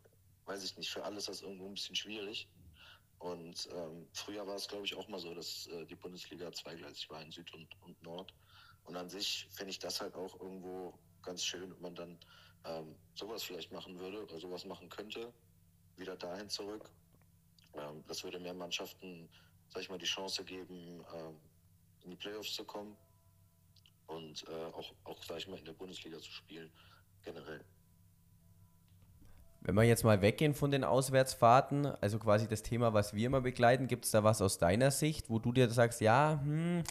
weiß 0.46 0.64
ich 0.64 0.76
nicht, 0.76 0.90
für 0.90 1.04
alles 1.04 1.26
das 1.26 1.42
irgendwo 1.42 1.66
ein 1.66 1.74
bisschen 1.74 1.96
schwierig. 1.96 2.48
Und 3.18 3.68
ähm, 3.74 4.08
früher 4.14 4.46
war 4.46 4.56
es, 4.56 4.68
glaube 4.68 4.86
ich, 4.86 4.96
auch 4.96 5.08
mal 5.08 5.20
so, 5.20 5.34
dass 5.34 5.66
äh, 5.66 5.84
die 5.84 5.96
Bundesliga 5.96 6.50
zweigleisig 6.52 7.10
war 7.10 7.20
in 7.22 7.30
Süd 7.30 7.52
und, 7.52 7.68
und 7.82 8.02
Nord. 8.02 8.32
Und 8.84 8.96
an 8.96 9.10
sich 9.10 9.46
fände 9.50 9.70
ich 9.70 9.78
das 9.78 10.00
halt 10.00 10.14
auch 10.14 10.40
irgendwo 10.40 10.98
ganz 11.22 11.44
schön, 11.44 11.70
wenn 11.70 11.82
man 11.82 11.94
dann 11.94 12.18
ähm, 12.64 12.94
sowas 13.14 13.42
vielleicht 13.42 13.72
machen 13.72 13.98
würde 13.98 14.22
oder 14.22 14.38
sowas 14.38 14.64
machen 14.64 14.88
könnte, 14.88 15.32
wieder 15.96 16.16
dahin 16.16 16.48
zurück. 16.48 16.90
Ähm, 17.74 18.02
das 18.06 18.24
würde 18.24 18.38
mehr 18.38 18.54
Mannschaften, 18.54 19.28
sag 19.68 19.82
ich 19.82 19.90
mal, 19.90 19.98
die 19.98 20.06
Chance 20.06 20.44
geben, 20.44 21.04
ähm, 21.14 21.36
in 22.04 22.10
die 22.10 22.16
Playoffs 22.16 22.54
zu 22.54 22.64
kommen 22.64 22.96
und 24.06 24.44
äh, 24.48 24.64
auch, 24.72 24.92
auch, 25.04 25.22
sag 25.22 25.38
ich 25.38 25.48
mal, 25.48 25.58
in 25.58 25.64
der 25.64 25.72
Bundesliga 25.72 26.18
zu 26.18 26.30
spielen, 26.30 26.70
generell. 27.22 27.64
Wenn 29.62 29.74
wir 29.74 29.82
jetzt 29.82 30.04
mal 30.04 30.22
weggehen 30.22 30.54
von 30.54 30.70
den 30.70 30.84
Auswärtsfahrten, 30.84 31.86
also 31.86 32.18
quasi 32.18 32.48
das 32.48 32.62
Thema, 32.62 32.94
was 32.94 33.14
wir 33.14 33.26
immer 33.26 33.42
begleiten, 33.42 33.88
gibt 33.88 34.06
es 34.06 34.10
da 34.10 34.24
was 34.24 34.40
aus 34.40 34.56
deiner 34.56 34.90
Sicht, 34.90 35.28
wo 35.28 35.38
du 35.38 35.52
dir 35.52 35.68
sagst, 35.68 36.00
ja, 36.00 36.40
hm, 36.42 36.82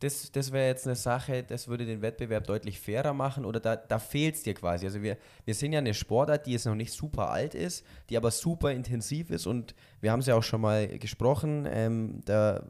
das, 0.00 0.32
das 0.32 0.52
wäre 0.52 0.66
jetzt 0.66 0.86
eine 0.86 0.96
Sache, 0.96 1.42
das 1.42 1.68
würde 1.68 1.86
den 1.86 2.02
Wettbewerb 2.02 2.46
deutlich 2.46 2.80
fairer 2.80 3.14
machen 3.14 3.44
oder 3.44 3.60
da, 3.60 3.76
da 3.76 3.98
fehlt 3.98 4.34
es 4.34 4.42
dir 4.42 4.54
quasi. 4.54 4.86
Also 4.86 5.02
wir, 5.02 5.16
wir 5.44 5.54
sind 5.54 5.72
ja 5.72 5.78
eine 5.78 5.94
Sportart, 5.94 6.46
die 6.46 6.52
jetzt 6.52 6.66
noch 6.66 6.74
nicht 6.74 6.92
super 6.92 7.30
alt 7.30 7.54
ist, 7.54 7.84
die 8.10 8.16
aber 8.16 8.30
super 8.30 8.72
intensiv 8.72 9.30
ist 9.30 9.46
und 9.46 9.74
wir 10.00 10.12
haben 10.12 10.20
es 10.20 10.26
ja 10.26 10.34
auch 10.34 10.42
schon 10.42 10.60
mal 10.60 10.86
gesprochen, 10.98 11.66
ähm, 11.70 12.20
da 12.24 12.64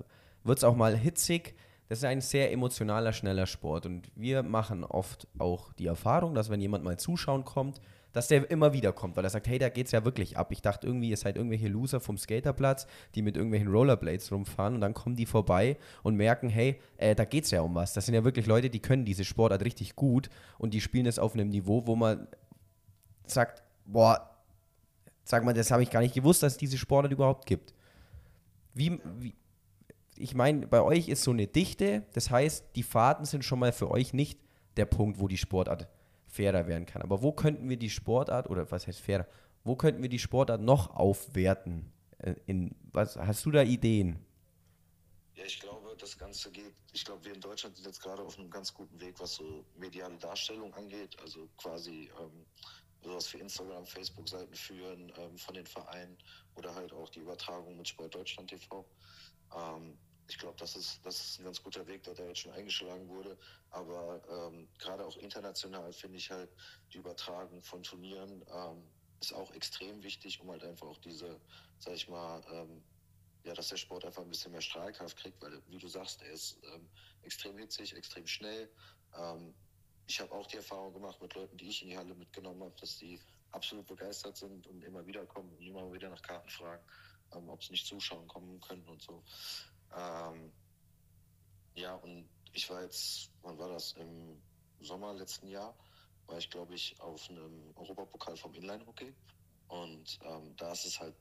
wird 0.44 0.58
es 0.58 0.64
auch 0.64 0.76
mal 0.76 0.96
hitzig. 0.96 1.54
Das 1.88 1.98
ist 1.98 2.04
ein 2.04 2.20
sehr 2.20 2.50
emotionaler, 2.50 3.12
schneller 3.12 3.46
Sport 3.46 3.86
und 3.86 4.10
wir 4.16 4.42
machen 4.42 4.84
oft 4.84 5.28
auch 5.38 5.72
die 5.74 5.86
Erfahrung, 5.86 6.34
dass 6.34 6.48
wenn 6.48 6.60
jemand 6.60 6.82
mal 6.82 6.98
zuschauen 6.98 7.44
kommt, 7.44 7.80
dass 8.14 8.28
der 8.28 8.48
immer 8.48 8.72
wieder 8.72 8.92
kommt, 8.92 9.16
weil 9.16 9.24
er 9.24 9.30
sagt, 9.30 9.48
hey, 9.48 9.58
da 9.58 9.68
geht 9.68 9.86
es 9.86 9.92
ja 9.92 10.04
wirklich 10.04 10.38
ab. 10.38 10.52
Ich 10.52 10.62
dachte 10.62 10.86
irgendwie, 10.86 11.10
ihr 11.10 11.16
seid 11.16 11.36
irgendwelche 11.36 11.68
Loser 11.68 12.00
vom 12.00 12.16
Skaterplatz, 12.16 12.86
die 13.14 13.22
mit 13.22 13.36
irgendwelchen 13.36 13.68
Rollerblades 13.68 14.30
rumfahren 14.30 14.76
und 14.76 14.80
dann 14.80 14.94
kommen 14.94 15.16
die 15.16 15.26
vorbei 15.26 15.76
und 16.04 16.14
merken, 16.14 16.48
hey, 16.48 16.80
äh, 16.96 17.14
da 17.14 17.24
es 17.24 17.50
ja 17.50 17.60
um 17.60 17.74
was. 17.74 17.92
Das 17.92 18.06
sind 18.06 18.14
ja 18.14 18.24
wirklich 18.24 18.46
Leute, 18.46 18.70
die 18.70 18.80
können 18.80 19.04
diese 19.04 19.24
Sportart 19.24 19.64
richtig 19.64 19.96
gut 19.96 20.30
und 20.58 20.72
die 20.74 20.80
spielen 20.80 21.06
es 21.06 21.18
auf 21.18 21.34
einem 21.34 21.48
Niveau, 21.48 21.86
wo 21.86 21.96
man 21.96 22.28
sagt, 23.26 23.62
boah, 23.84 24.30
sag 25.24 25.44
mal, 25.44 25.52
das 25.52 25.72
habe 25.72 25.82
ich 25.82 25.90
gar 25.90 26.00
nicht 26.00 26.14
gewusst, 26.14 26.42
dass 26.42 26.52
es 26.52 26.58
diese 26.58 26.78
Sportart 26.78 27.12
überhaupt 27.12 27.46
gibt. 27.46 27.74
Wie, 28.74 29.00
wie 29.18 29.34
ich 30.16 30.35
meine, 30.35 30.66
bei 30.66 30.83
euch 30.83 31.09
ist 31.09 31.23
so 31.23 31.30
eine 31.30 31.47
Dichte, 31.47 32.06
das 32.12 32.30
heißt, 32.30 32.66
die 32.76 32.83
Fahrten 32.83 33.25
sind 33.25 33.44
schon 33.44 33.59
mal 33.59 33.73
für 33.73 33.90
euch 33.90 34.12
nicht 34.12 34.38
der 34.76 34.87
Punkt, 34.87 35.18
wo 35.18 35.28
die 35.28 35.38
Sportart 35.38 35.88
fairer 36.26 36.66
werden 36.66 36.87
kann. 36.87 37.02
Aber 37.02 37.23
wo 37.23 37.33
könnten 37.33 37.68
wir 37.68 37.76
die 37.76 37.90
Sportart, 37.90 38.50
oder 38.50 38.71
was 38.71 38.87
heißt 38.87 39.00
fairer, 39.00 39.26
wo 39.62 39.76
könnten 39.76 40.02
wir 40.02 40.09
die 40.09 40.18
Sportart 40.18 40.61
noch 40.61 40.94
aufwerten? 40.94 41.92
Äh, 42.18 42.35
in, 42.47 42.75
was, 42.92 43.16
hast 43.16 43.44
du 43.47 43.50
da 43.50 43.62
Ideen? 43.62 44.18
Ja, 45.35 45.44
ich 45.44 45.59
glaube, 45.59 45.97
das 45.99 46.16
Ganze 46.16 46.50
geht, 46.50 46.75
ich 46.92 47.04
glaube, 47.04 47.25
wir 47.25 47.35
in 47.35 47.40
Deutschland 47.40 47.76
sind 47.76 47.87
jetzt 47.87 48.00
gerade 48.00 48.23
auf 48.23 48.38
einem 48.38 48.50
ganz 48.50 48.73
guten 48.73 49.00
Weg, 49.00 49.18
was 49.18 49.35
so 49.35 49.64
mediale 49.76 50.16
Darstellung 50.18 50.73
angeht. 50.75 51.16
Also 51.21 51.49
quasi 51.56 52.11
ähm, 52.21 52.44
sowas 53.02 53.33
wie 53.33 53.38
Instagram, 53.38 53.87
Facebook-Seiten 53.87 54.54
führen 54.54 55.12
ähm, 55.18 55.37
von 55.37 55.54
den 55.54 55.66
Vereinen 55.66 56.16
oder 56.56 56.75
halt 56.75 56.92
auch 56.92 57.09
die 57.11 57.21
Übertragung 57.21 57.76
mit 57.76 57.88
Sport 57.88 58.14
Deutschland 58.14 58.50
TV. 58.50 58.85
Ähm, 59.54 59.99
ich 60.28 60.38
glaube, 60.38 60.56
das 60.58 60.75
ist, 60.76 61.04
das 61.04 61.20
ist 61.20 61.38
ein 61.38 61.44
ganz 61.44 61.62
guter 61.62 61.87
Weg, 61.87 62.02
der 62.04 62.14
da 62.14 62.25
jetzt 62.25 62.40
schon 62.40 62.52
eingeschlagen 62.52 63.08
wurde. 63.08 63.37
Aber 63.70 64.23
ähm, 64.30 64.68
gerade 64.78 65.04
auch 65.04 65.16
international 65.18 65.92
finde 65.92 66.18
ich 66.18 66.30
halt 66.30 66.50
die 66.92 66.99
Übertragung 66.99 67.62
von 67.62 67.82
Turnieren 67.82 68.44
ähm, 68.52 68.82
ist 69.20 69.34
auch 69.34 69.52
extrem 69.52 70.02
wichtig, 70.02 70.40
um 70.40 70.50
halt 70.50 70.64
einfach 70.64 70.87
auch 70.87 70.99
diese, 70.99 71.40
sag 71.78 71.94
ich 71.94 72.08
mal, 72.08 72.42
ähm, 72.52 72.82
ja, 73.44 73.52
dass 73.52 73.68
der 73.68 73.76
Sport 73.76 74.04
einfach 74.04 74.23
ein 74.23 74.30
bisschen 74.30 74.52
mehr 74.52 74.62
Strahlkraft 74.62 75.16
kriegt, 75.18 75.40
weil, 75.42 75.62
wie 75.68 75.78
du 75.78 75.88
sagst, 75.88 76.23
er 76.23 76.32
ist 76.32 76.58
ähm, 76.75 76.88
extrem 77.23 77.58
hitzig, 77.58 77.94
extrem 77.94 78.26
schnell. 78.26 78.70
Ähm, 79.16 79.54
ich 80.06 80.20
habe 80.20 80.32
auch 80.32 80.46
die 80.46 80.56
Erfahrung 80.56 80.92
gemacht 80.94 81.20
mit 81.20 81.34
Leuten, 81.34 81.56
die 81.56 81.68
ich 81.68 81.82
in 81.82 81.88
die 81.88 81.96
Halle 81.96 82.14
mitgenommen 82.14 82.62
habe, 82.62 82.75
dass 82.80 82.99
die 82.99 83.20
absolut 83.52 83.87
begeistert 83.87 84.37
sind 84.37 84.66
und 84.66 84.82
immer 84.82 85.06
wieder 85.06 85.25
kommen 85.26 85.50
und 85.50 85.62
immer 85.62 85.90
wieder 85.92 86.11
nach 86.11 86.23
Karten 86.23 86.49
fragen, 86.49 86.82
ähm, 87.32 87.48
ob 87.48 87.62
sie 87.62 87.72
nicht 87.72 87.86
zuschauen 87.86 88.26
kommen 88.28 88.60
können 88.60 88.86
und 88.88 89.02
so. 89.02 89.22
Ähm, 89.96 90.52
ja, 91.74 91.94
und 91.96 92.28
ich 92.52 92.68
war 92.70 92.82
jetzt, 92.82 93.30
wann 93.42 93.58
war 93.58 93.68
das? 93.68 93.92
Im 93.92 94.40
Sommer 94.80 95.12
letzten 95.14 95.48
Jahr 95.48 95.76
war 96.26 96.38
ich, 96.38 96.50
glaube 96.50 96.74
ich, 96.74 96.98
auf 97.00 97.28
einem 97.28 97.72
Europapokal 97.76 98.36
vom 98.36 98.54
Inline-Hockey. 98.54 99.14
Und 99.68 100.18
ähm, 100.22 100.54
da 100.56 100.72
ist 100.72 100.86
es 100.86 101.00
halt, 101.00 101.14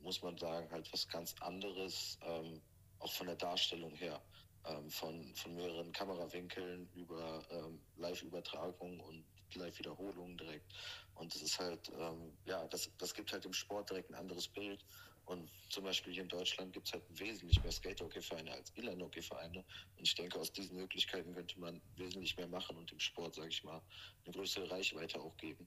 muss 0.00 0.22
man 0.22 0.36
sagen, 0.38 0.70
halt 0.70 0.92
was 0.92 1.06
ganz 1.08 1.34
anderes, 1.40 2.18
ähm, 2.22 2.60
auch 2.98 3.12
von 3.12 3.26
der 3.26 3.36
Darstellung 3.36 3.94
her. 3.94 4.20
Ähm, 4.66 4.90
von, 4.90 5.34
von 5.36 5.54
mehreren 5.54 5.90
Kamerawinkeln 5.92 6.86
über 6.94 7.42
ähm, 7.50 7.80
Live-Übertragung 7.96 9.00
und 9.00 9.24
Live-Wiederholungen 9.54 10.36
direkt. 10.36 10.70
Und 11.14 11.34
das 11.34 11.40
ist 11.40 11.58
halt, 11.58 11.90
ähm, 11.98 12.36
ja, 12.44 12.66
das, 12.68 12.90
das 12.98 13.14
gibt 13.14 13.32
halt 13.32 13.46
im 13.46 13.54
Sport 13.54 13.88
direkt 13.88 14.10
ein 14.10 14.16
anderes 14.16 14.48
Bild. 14.48 14.84
Und 15.26 15.48
zum 15.68 15.84
Beispiel 15.84 16.12
hier 16.12 16.22
in 16.24 16.28
Deutschland 16.28 16.72
gibt 16.72 16.88
es 16.88 16.92
halt 16.92 17.04
wesentlich 17.10 17.62
mehr 17.62 17.70
Skate-Hockey-Vereine 17.70 18.52
als 18.52 18.70
Inline-Hockey-Vereine. 18.70 19.58
Und 19.58 20.02
ich 20.02 20.14
denke, 20.14 20.38
aus 20.38 20.52
diesen 20.52 20.76
Möglichkeiten 20.76 21.32
könnte 21.34 21.58
man 21.60 21.80
wesentlich 21.96 22.36
mehr 22.36 22.48
machen 22.48 22.76
und 22.76 22.90
dem 22.90 22.98
Sport, 22.98 23.36
sage 23.36 23.48
ich 23.48 23.62
mal, 23.62 23.80
eine 24.24 24.34
größere 24.34 24.70
Reichweite 24.70 25.20
auch 25.20 25.36
geben. 25.36 25.66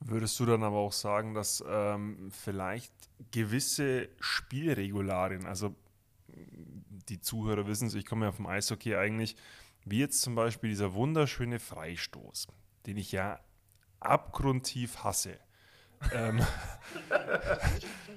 Würdest 0.00 0.38
du 0.40 0.46
dann 0.46 0.62
aber 0.62 0.78
auch 0.78 0.92
sagen, 0.92 1.34
dass 1.34 1.62
ähm, 1.68 2.30
vielleicht 2.30 2.92
gewisse 3.30 4.08
Spielregularien, 4.20 5.44
also 5.44 5.74
die 7.08 7.20
Zuhörer 7.20 7.66
wissen 7.66 7.88
es, 7.88 7.94
ich 7.94 8.06
komme 8.06 8.26
ja 8.26 8.32
vom 8.32 8.46
Eishockey 8.46 8.94
eigentlich, 8.94 9.36
wie 9.84 10.00
jetzt 10.00 10.20
zum 10.20 10.34
Beispiel 10.34 10.70
dieser 10.70 10.94
wunderschöne 10.94 11.58
Freistoß, 11.58 12.46
den 12.86 12.96
ich 12.96 13.12
ja 13.12 13.40
abgrundtief 14.00 14.98
hasse. 14.98 15.38
ähm, 16.12 16.40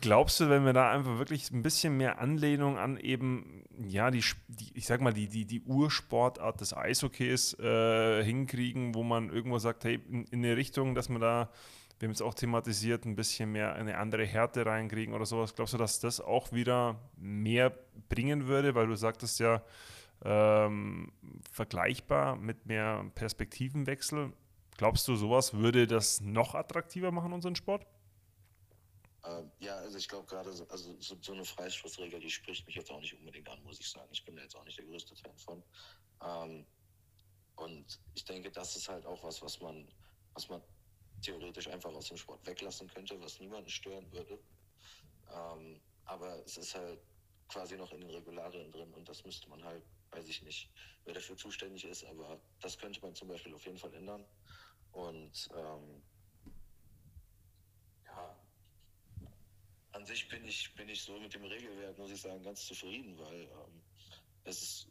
glaubst 0.00 0.40
du, 0.40 0.48
wenn 0.48 0.64
wir 0.64 0.72
da 0.72 0.90
einfach 0.90 1.18
wirklich 1.18 1.50
ein 1.50 1.62
bisschen 1.62 1.96
mehr 1.96 2.18
Anlehnung 2.18 2.78
an 2.78 2.96
eben, 2.96 3.64
ja, 3.86 4.10
die, 4.10 4.22
die 4.48 4.70
ich 4.74 4.86
sag 4.86 5.00
mal, 5.00 5.12
die, 5.12 5.28
die, 5.28 5.44
die 5.44 5.62
Ursportart 5.62 6.60
des 6.60 6.74
Eishockeys 6.74 7.54
äh, 7.58 8.22
hinkriegen, 8.24 8.94
wo 8.94 9.02
man 9.02 9.30
irgendwo 9.30 9.58
sagt, 9.58 9.84
hey, 9.84 10.00
in, 10.08 10.24
in 10.24 10.44
eine 10.44 10.56
Richtung, 10.56 10.94
dass 10.94 11.08
man 11.08 11.20
da 11.20 11.50
wir 11.98 12.06
haben 12.06 12.12
es 12.12 12.22
auch 12.22 12.34
thematisiert, 12.34 13.04
ein 13.06 13.16
bisschen 13.16 13.50
mehr 13.50 13.74
eine 13.74 13.98
andere 13.98 14.24
Härte 14.24 14.64
reinkriegen 14.64 15.14
oder 15.14 15.26
sowas. 15.26 15.54
Glaubst 15.54 15.74
du, 15.74 15.78
dass 15.78 15.98
das 15.98 16.20
auch 16.20 16.52
wieder 16.52 17.00
mehr 17.16 17.72
bringen 18.08 18.46
würde, 18.46 18.74
weil 18.74 18.86
du 18.86 18.94
sagtest 18.94 19.40
ja, 19.40 19.62
ähm, 20.24 21.10
vergleichbar 21.50 22.36
mit 22.36 22.66
mehr 22.66 23.04
Perspektivenwechsel? 23.14 24.32
Glaubst 24.76 25.08
du, 25.08 25.16
sowas 25.16 25.54
würde 25.54 25.88
das 25.88 26.20
noch 26.20 26.54
attraktiver 26.54 27.10
machen, 27.10 27.32
unseren 27.32 27.56
Sport? 27.56 27.84
Ähm, 29.24 29.50
ja, 29.58 29.76
also 29.76 29.98
ich 29.98 30.08
glaube 30.08 30.26
gerade, 30.26 30.52
so, 30.52 30.66
also 30.68 30.94
so, 31.00 31.16
so, 31.20 31.32
eine 31.32 31.44
Freistoßregel, 31.44 32.20
die 32.20 32.30
spricht 32.30 32.66
mich 32.66 32.76
jetzt 32.76 32.90
auch 32.90 33.00
nicht 33.00 33.14
unbedingt 33.14 33.48
an, 33.48 33.62
muss 33.64 33.80
ich 33.80 33.90
sagen. 33.90 34.08
Ich 34.12 34.24
bin 34.24 34.36
da 34.36 34.42
jetzt 34.42 34.56
auch 34.56 34.64
nicht 34.64 34.78
der 34.78 34.86
größte 34.86 35.16
Fan 35.16 35.36
von. 35.36 35.62
Ähm, 36.22 36.66
und 37.56 37.98
ich 38.14 38.24
denke, 38.24 38.50
das 38.50 38.76
ist 38.76 38.88
halt 38.88 39.04
auch 39.06 39.22
was, 39.24 39.42
was 39.42 39.60
man, 39.60 39.88
was 40.34 40.48
man 40.48 40.62
theoretisch 41.22 41.66
einfach 41.68 41.92
aus 41.92 42.08
dem 42.08 42.16
Sport 42.16 42.46
weglassen 42.46 42.88
könnte, 42.88 43.20
was 43.20 43.40
niemanden 43.40 43.68
stören 43.68 44.10
würde. 44.12 44.38
Ähm, 45.34 45.80
aber 46.04 46.42
es 46.44 46.56
ist 46.56 46.74
halt 46.74 47.00
quasi 47.48 47.76
noch 47.76 47.92
in 47.92 48.00
den 48.00 48.10
Regularien 48.10 48.70
drin 48.70 48.92
und 48.94 49.08
das 49.08 49.24
müsste 49.24 49.48
man 49.48 49.62
halt, 49.64 49.82
weiß 50.10 50.28
ich 50.28 50.42
nicht, 50.42 50.70
wer 51.04 51.14
dafür 51.14 51.36
zuständig 51.36 51.84
ist, 51.84 52.04
aber 52.04 52.40
das 52.60 52.78
könnte 52.78 53.00
man 53.00 53.14
zum 53.14 53.28
Beispiel 53.28 53.54
auf 53.54 53.64
jeden 53.64 53.78
Fall 53.78 53.92
ändern. 53.94 54.24
Und 54.92 55.48
ähm, 55.54 56.02
an 59.98 60.06
sich 60.06 60.28
bin 60.28 60.44
ich, 60.44 60.72
bin 60.76 60.88
ich 60.88 61.02
so 61.02 61.18
mit 61.18 61.34
dem 61.34 61.44
Regelwerk, 61.44 61.98
muss 61.98 62.12
ich 62.12 62.20
sagen, 62.20 62.40
ganz 62.44 62.64
zufrieden, 62.66 63.18
weil 63.18 63.40
ähm, 63.42 63.82
es 64.44 64.86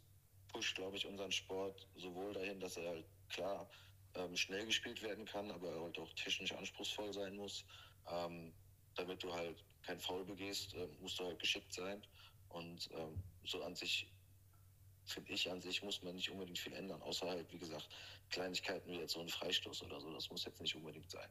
pusht, 0.48 0.76
glaube 0.76 0.98
ich, 0.98 1.06
unseren 1.06 1.32
Sport 1.32 1.88
sowohl 1.96 2.34
dahin, 2.34 2.60
dass 2.60 2.76
er 2.76 2.90
halt 2.90 3.06
klar 3.30 3.70
ähm, 4.14 4.36
schnell 4.36 4.66
gespielt 4.66 5.02
werden 5.02 5.24
kann, 5.24 5.50
aber 5.50 5.80
halt 5.80 5.98
auch 5.98 6.12
technisch 6.12 6.52
anspruchsvoll 6.52 7.14
sein 7.14 7.36
muss. 7.36 7.64
Ähm, 8.10 8.52
damit 8.96 9.22
du 9.22 9.32
halt 9.32 9.64
kein 9.82 9.98
Foul 9.98 10.26
begehst, 10.26 10.74
äh, 10.74 10.86
musst 11.00 11.18
du 11.18 11.24
halt 11.24 11.38
geschickt 11.38 11.72
sein. 11.72 12.02
Und 12.50 12.90
ähm, 12.92 13.22
so 13.44 13.62
an 13.62 13.74
sich, 13.74 14.12
finde 15.06 15.32
ich, 15.32 15.50
an 15.50 15.62
sich 15.62 15.82
muss 15.82 16.02
man 16.02 16.16
nicht 16.16 16.30
unbedingt 16.30 16.58
viel 16.58 16.74
ändern, 16.74 17.00
außer 17.00 17.26
halt, 17.26 17.50
wie 17.50 17.58
gesagt, 17.58 17.88
Kleinigkeiten 18.28 18.90
wie 18.90 18.98
jetzt 18.98 19.14
so 19.14 19.20
ein 19.20 19.28
Freistoß 19.30 19.84
oder 19.84 20.00
so. 20.02 20.12
Das 20.12 20.28
muss 20.28 20.44
jetzt 20.44 20.60
nicht 20.60 20.74
unbedingt 20.74 21.10
sein. 21.10 21.30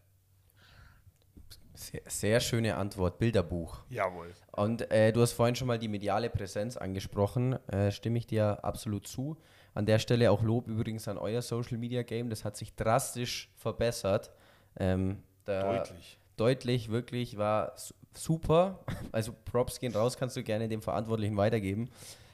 Sehr, 1.74 2.02
sehr, 2.08 2.40
schöne 2.40 2.76
Antwort, 2.76 3.20
Bilderbuch. 3.20 3.82
Jawohl. 3.90 4.34
Und 4.52 4.90
äh, 4.92 5.14
du 5.14 5.22
hast 5.22 5.34
vorhin 5.34 5.56
schon 5.56 5.68
mal 5.68 5.78
die 5.78 5.88
mediale 5.88 6.30
Präsenz 6.30 6.76
angesprochen, 6.76 7.54
äh, 7.68 7.92
stimme 7.92 8.18
ich 8.18 8.26
dir 8.26 8.64
absolut 8.64 9.06
zu. 9.08 9.38
An 9.76 9.86
der 9.86 10.00
Stelle 10.00 10.32
auch 10.32 10.42
Lob 10.42 10.68
übrigens 10.68 11.08
an 11.08 11.20
euer 11.20 11.44
Social 11.44 11.78
Media 11.78 12.02
Game. 12.02 12.32
Das 12.32 12.44
hat 12.44 12.58
sich 12.58 12.74
drastisch 12.76 13.52
verbessert. 13.58 14.32
Ähm, 14.80 15.22
deutlich. 15.46 16.18
Deutlich, 16.36 16.90
wirklich, 16.90 17.38
war 17.38 17.76
super. 18.16 18.80
Also 19.12 19.34
Props 19.46 19.80
gehen 19.80 19.96
raus, 19.96 20.18
kannst 20.18 20.36
du 20.36 20.44
gerne 20.44 20.68
dem 20.68 20.82
Verantwortlichen 20.82 21.38
weitergeben. 21.38 21.90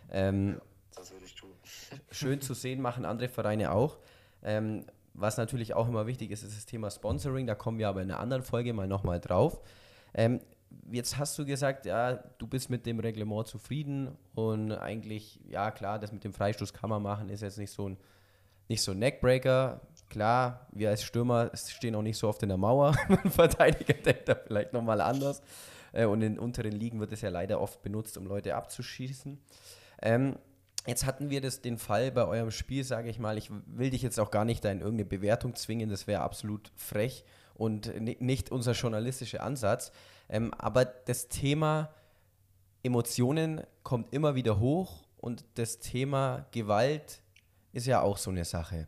Ähm, 0.09 0.61
das 0.95 1.11
würde 1.11 1.25
ich 1.25 1.35
tun. 1.35 1.51
Schön 2.11 2.39
zu 2.39 2.53
sehen, 2.53 2.81
machen 2.81 3.03
andere 3.03 3.27
Vereine 3.27 3.71
auch. 3.71 3.97
Ähm, 4.41 4.85
was 5.13 5.37
natürlich 5.37 5.73
auch 5.73 5.87
immer 5.87 6.07
wichtig 6.07 6.31
ist, 6.31 6.43
ist 6.43 6.55
das 6.55 6.65
Thema 6.65 6.89
Sponsoring. 6.89 7.47
Da 7.47 7.55
kommen 7.55 7.77
wir 7.77 7.89
aber 7.89 8.01
in 8.01 8.11
einer 8.11 8.19
anderen 8.19 8.43
Folge 8.43 8.73
mal 8.73 8.87
nochmal 8.87 9.19
drauf. 9.19 9.61
Ähm, 10.13 10.39
jetzt 10.91 11.17
hast 11.17 11.37
du 11.37 11.45
gesagt, 11.45 11.85
ja, 11.85 12.13
du 12.13 12.47
bist 12.47 12.69
mit 12.69 12.85
dem 12.85 12.99
Reglement 12.99 13.47
zufrieden 13.47 14.17
und 14.35 14.71
eigentlich, 14.71 15.39
ja 15.47 15.71
klar, 15.71 15.99
das 15.99 16.11
mit 16.11 16.23
dem 16.23 16.33
Freistoß 16.33 16.73
kann 16.73 16.89
man 16.89 17.01
machen, 17.01 17.29
ist 17.29 17.41
jetzt 17.41 17.57
nicht 17.57 17.71
so 17.71 17.89
ein, 17.89 17.97
nicht 18.69 18.81
so 18.81 18.91
ein 18.91 18.99
Neckbreaker. 18.99 19.81
Klar, 20.09 20.67
wir 20.71 20.89
als 20.89 21.03
Stürmer 21.03 21.51
stehen 21.55 21.95
auch 21.95 22.01
nicht 22.01 22.17
so 22.17 22.27
oft 22.27 22.41
in 22.43 22.49
der 22.49 22.57
Mauer. 22.57 22.95
ein 23.23 23.31
Verteidiger 23.31 23.93
denkt 23.93 24.27
da 24.27 24.35
vielleicht 24.35 24.73
nochmal 24.73 25.01
anders. 25.01 25.41
Äh, 25.91 26.05
und 26.05 26.21
in 26.21 26.39
unteren 26.39 26.71
Ligen 26.73 26.99
wird 26.99 27.11
es 27.11 27.21
ja 27.21 27.29
leider 27.29 27.61
oft 27.61 27.81
benutzt, 27.81 28.17
um 28.17 28.25
Leute 28.25 28.55
abzuschießen. 28.55 29.39
Ähm, 30.01 30.35
Jetzt 30.85 31.05
hatten 31.05 31.29
wir 31.29 31.39
das, 31.39 31.61
den 31.61 31.77
Fall 31.77 32.11
bei 32.11 32.25
eurem 32.25 32.51
Spiel, 32.51 32.83
sage 32.83 33.09
ich 33.09 33.17
mal, 33.17 33.37
ich 33.37 33.49
will 33.67 33.89
dich 33.89 34.01
jetzt 34.01 34.19
auch 34.19 34.31
gar 34.31 34.43
nicht 34.43 34.65
da 34.65 34.71
in 34.71 34.79
irgendeine 34.79 35.05
Bewertung 35.05 35.55
zwingen, 35.55 35.89
das 35.89 36.07
wäre 36.07 36.21
absolut 36.21 36.71
frech 36.75 37.23
und 37.53 37.93
nicht 38.21 38.51
unser 38.51 38.73
journalistischer 38.73 39.43
Ansatz. 39.43 39.91
Ähm, 40.27 40.53
aber 40.55 40.83
das 40.85 41.29
Thema 41.29 41.93
Emotionen 42.81 43.61
kommt 43.83 44.13
immer 44.13 44.35
wieder 44.35 44.59
hoch 44.59 45.03
und 45.17 45.45
das 45.55 45.79
Thema 45.79 46.45
Gewalt 46.51 47.21
ist 47.71 47.87
ja 47.87 48.01
auch 48.01 48.17
so 48.17 48.29
eine 48.29 48.43
Sache. 48.43 48.87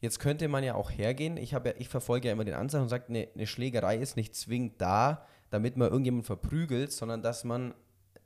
Jetzt 0.00 0.20
könnte 0.20 0.48
man 0.48 0.62
ja 0.62 0.74
auch 0.74 0.90
hergehen, 0.90 1.36
ich, 1.36 1.50
ja, 1.50 1.62
ich 1.76 1.88
verfolge 1.88 2.28
ja 2.28 2.32
immer 2.32 2.44
den 2.44 2.54
Ansatz 2.54 2.82
und 2.82 2.88
sage, 2.88 3.06
eine, 3.08 3.28
eine 3.34 3.46
Schlägerei 3.46 3.96
ist 3.96 4.16
nicht 4.16 4.34
zwingend 4.34 4.80
da, 4.80 5.26
damit 5.50 5.76
man 5.76 5.88
irgendjemanden 5.88 6.24
verprügelt, 6.24 6.92
sondern 6.92 7.22
dass 7.22 7.44
man 7.44 7.74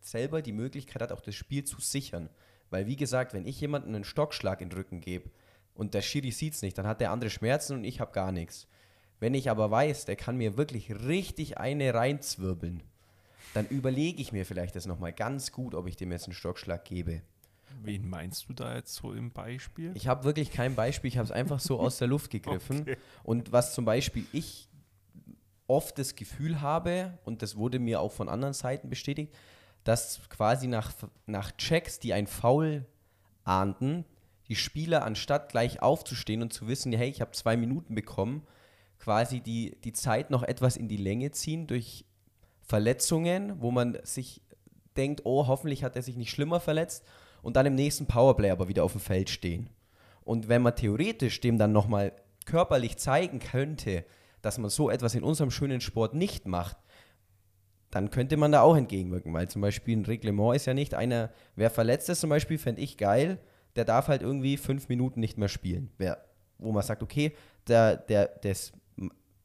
selber 0.00 0.42
die 0.42 0.52
Möglichkeit 0.52 1.02
hat, 1.02 1.12
auch 1.12 1.22
das 1.22 1.34
Spiel 1.34 1.64
zu 1.64 1.80
sichern. 1.80 2.28
Weil 2.70 2.86
wie 2.86 2.96
gesagt, 2.96 3.34
wenn 3.34 3.46
ich 3.46 3.60
jemanden 3.60 3.94
einen 3.94 4.04
Stockschlag 4.04 4.60
in 4.60 4.70
den 4.70 4.78
Rücken 4.78 5.00
gebe 5.00 5.30
und 5.74 5.94
der 5.94 6.02
Schiri 6.02 6.30
sieht 6.30 6.54
es 6.54 6.62
nicht, 6.62 6.76
dann 6.78 6.86
hat 6.86 7.00
der 7.00 7.10
andere 7.10 7.30
Schmerzen 7.30 7.76
und 7.76 7.84
ich 7.84 8.00
habe 8.00 8.12
gar 8.12 8.32
nichts. 8.32 8.66
Wenn 9.20 9.34
ich 9.34 9.50
aber 9.50 9.70
weiß, 9.70 10.04
der 10.06 10.16
kann 10.16 10.36
mir 10.36 10.56
wirklich 10.56 10.90
richtig 11.06 11.58
eine 11.58 11.94
reinzwirbeln, 11.94 12.82
dann 13.54 13.66
überlege 13.68 14.20
ich 14.20 14.32
mir 14.32 14.44
vielleicht 14.44 14.76
das 14.76 14.86
nochmal 14.86 15.12
ganz 15.12 15.52
gut, 15.52 15.74
ob 15.74 15.86
ich 15.86 15.96
dem 15.96 16.10
jetzt 16.10 16.26
einen 16.26 16.34
Stockschlag 16.34 16.84
gebe. 16.84 17.22
Wen 17.82 18.08
meinst 18.08 18.48
du 18.48 18.52
da 18.52 18.74
jetzt 18.74 18.94
so 18.94 19.12
im 19.12 19.30
Beispiel? 19.30 19.92
Ich 19.94 20.08
habe 20.08 20.24
wirklich 20.24 20.50
kein 20.50 20.74
Beispiel, 20.74 21.08
ich 21.08 21.18
habe 21.18 21.26
es 21.26 21.32
einfach 21.32 21.60
so 21.60 21.80
aus 21.80 21.98
der 21.98 22.08
Luft 22.08 22.30
gegriffen. 22.30 22.80
Okay. 22.84 22.96
Und 23.22 23.52
was 23.52 23.74
zum 23.74 23.84
Beispiel 23.84 24.26
ich 24.32 24.68
oft 25.66 25.98
das 25.98 26.14
Gefühl 26.14 26.60
habe, 26.60 27.18
und 27.24 27.42
das 27.42 27.56
wurde 27.56 27.78
mir 27.78 28.00
auch 28.00 28.12
von 28.12 28.28
anderen 28.28 28.54
Seiten 28.54 28.90
bestätigt, 28.90 29.34
dass 29.84 30.20
quasi 30.28 30.66
nach, 30.66 30.92
nach 31.26 31.52
Checks, 31.52 32.00
die 32.00 32.12
ein 32.12 32.26
Foul 32.26 32.86
ahnten, 33.44 34.04
die 34.48 34.56
Spieler 34.56 35.04
anstatt 35.04 35.50
gleich 35.50 35.82
aufzustehen 35.82 36.42
und 36.42 36.52
zu 36.52 36.68
wissen, 36.68 36.92
hey, 36.92 37.08
ich 37.08 37.20
habe 37.20 37.32
zwei 37.32 37.56
Minuten 37.56 37.94
bekommen, 37.94 38.46
quasi 38.98 39.40
die, 39.40 39.76
die 39.82 39.92
Zeit 39.92 40.30
noch 40.30 40.42
etwas 40.42 40.76
in 40.76 40.88
die 40.88 40.96
Länge 40.96 41.30
ziehen 41.30 41.66
durch 41.66 42.04
Verletzungen, 42.62 43.60
wo 43.60 43.70
man 43.70 43.98
sich 44.02 44.42
denkt, 44.96 45.22
oh, 45.24 45.46
hoffentlich 45.46 45.84
hat 45.84 45.96
er 45.96 46.02
sich 46.02 46.16
nicht 46.16 46.30
schlimmer 46.30 46.60
verletzt 46.60 47.04
und 47.42 47.56
dann 47.56 47.66
im 47.66 47.74
nächsten 47.74 48.06
Powerplay 48.06 48.50
aber 48.50 48.68
wieder 48.68 48.84
auf 48.84 48.92
dem 48.92 49.00
Feld 49.00 49.28
stehen. 49.28 49.68
Und 50.24 50.48
wenn 50.48 50.62
man 50.62 50.76
theoretisch 50.76 51.40
dem 51.40 51.58
dann 51.58 51.72
nochmal 51.72 52.12
körperlich 52.46 52.96
zeigen 52.96 53.40
könnte, 53.40 54.04
dass 54.40 54.58
man 54.58 54.70
so 54.70 54.90
etwas 54.90 55.14
in 55.14 55.24
unserem 55.24 55.50
schönen 55.50 55.80
Sport 55.80 56.14
nicht 56.14 56.46
macht, 56.46 56.76
dann 57.94 58.10
könnte 58.10 58.36
man 58.36 58.50
da 58.50 58.62
auch 58.62 58.76
entgegenwirken, 58.76 59.32
weil 59.32 59.48
zum 59.48 59.62
Beispiel 59.62 59.96
ein 59.96 60.04
Reglement 60.04 60.56
ist 60.56 60.66
ja 60.66 60.74
nicht 60.74 60.94
einer, 60.94 61.30
wer 61.54 61.70
verletzt 61.70 62.08
ist 62.08 62.20
zum 62.20 62.30
Beispiel, 62.30 62.58
fände 62.58 62.82
ich 62.82 62.96
geil, 62.98 63.38
der 63.76 63.84
darf 63.84 64.08
halt 64.08 64.20
irgendwie 64.20 64.56
fünf 64.56 64.88
Minuten 64.88 65.20
nicht 65.20 65.38
mehr 65.38 65.48
spielen. 65.48 65.92
Wer, 65.96 66.24
wo 66.58 66.72
man 66.72 66.82
sagt, 66.82 67.04
okay, 67.04 67.36
der, 67.68 67.96
der, 67.96 68.26
des, 68.26 68.72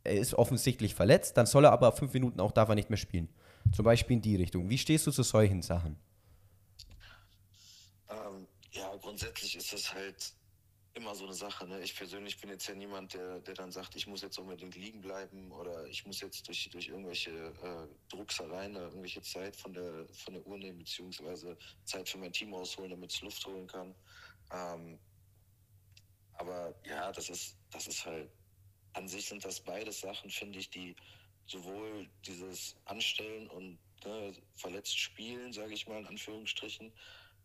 er 0.04 0.16
ist 0.16 0.34
offensichtlich 0.34 0.96
verletzt, 0.96 1.38
dann 1.38 1.46
soll 1.46 1.66
er 1.66 1.72
aber 1.72 1.92
fünf 1.92 2.12
Minuten 2.14 2.40
auch 2.40 2.52
darf 2.52 2.70
er 2.70 2.76
nicht 2.76 2.90
mehr 2.90 2.98
spielen. 2.98 3.30
Zum 3.72 3.86
Beispiel 3.86 4.16
in 4.16 4.24
die 4.24 4.36
Richtung. 4.36 4.68
Wie 4.68 4.80
stehst 4.80 5.06
du 5.06 5.12
zu 5.12 5.22
solchen 5.22 5.62
Sachen? 5.62 5.96
Ähm, 8.10 8.48
ja, 8.72 8.96
grundsätzlich 9.00 9.58
ist 9.58 9.72
das 9.74 9.94
halt 9.94 10.34
immer 10.94 11.16
so 11.16 11.26
eine 11.26 11.34
Sache. 11.34 11.68
Ne? 11.68 11.82
Ich 11.82 11.96
persönlich 11.96 12.40
bin 12.40 12.50
jetzt 12.50 12.68
ja 12.68 12.76
niemand, 12.76 13.14
der, 13.14 13.40
der 13.40 13.54
dann 13.54 13.72
sagt, 13.72 13.96
ich 13.96 14.08
muss 14.08 14.22
jetzt 14.22 14.38
unbedingt 14.40 14.76
liegen 14.76 15.02
bleiben 15.02 15.52
oder 15.52 15.86
ich 15.88 16.06
muss 16.06 16.22
jetzt 16.22 16.48
durch, 16.48 16.70
durch 16.72 16.88
irgendwelche 16.88 17.32
äh, 17.32 17.88
Drucksereien 18.10 18.76
oder 18.76 18.86
irgendwelche 18.86 19.22
Zeit 19.22 19.56
von 19.56 19.74
der, 19.74 20.08
von 20.14 20.34
der 20.34 20.46
Uhr 20.46 20.58
nehmen, 20.58 20.80
beziehungsweise 20.80 21.58
Zeit 21.86 22.10
für 22.10 22.18
mein 22.18 22.34
Team 22.34 22.54
ausholen, 22.54 22.92
damit 22.92 23.12
es 23.12 23.22
Luft 23.22 23.46
holen 23.46 23.68
kann. 23.68 23.96
Ähm, 24.52 25.00
aber 26.34 26.74
ja, 26.86 27.12
das 27.12 27.30
ist, 27.30 27.58
das 27.72 27.88
ist 27.88 28.06
halt, 28.06 28.30
an 28.94 29.08
sich 29.08 29.28
sind 29.28 29.46
das 29.46 29.60
beides 29.60 30.02
Sachen, 30.02 30.30
finde 30.30 30.60
ich, 30.60 30.70
die 30.70 30.96
sowohl 31.46 32.10
dieses 32.26 32.76
Anstellen 32.86 33.48
und 33.50 33.78
ne, 34.06 34.34
verletzt 34.56 34.98
spielen, 34.98 35.52
sage 35.54 35.74
ich 35.74 35.88
mal 35.88 36.00
in 36.00 36.08
Anführungsstrichen, 36.08 36.92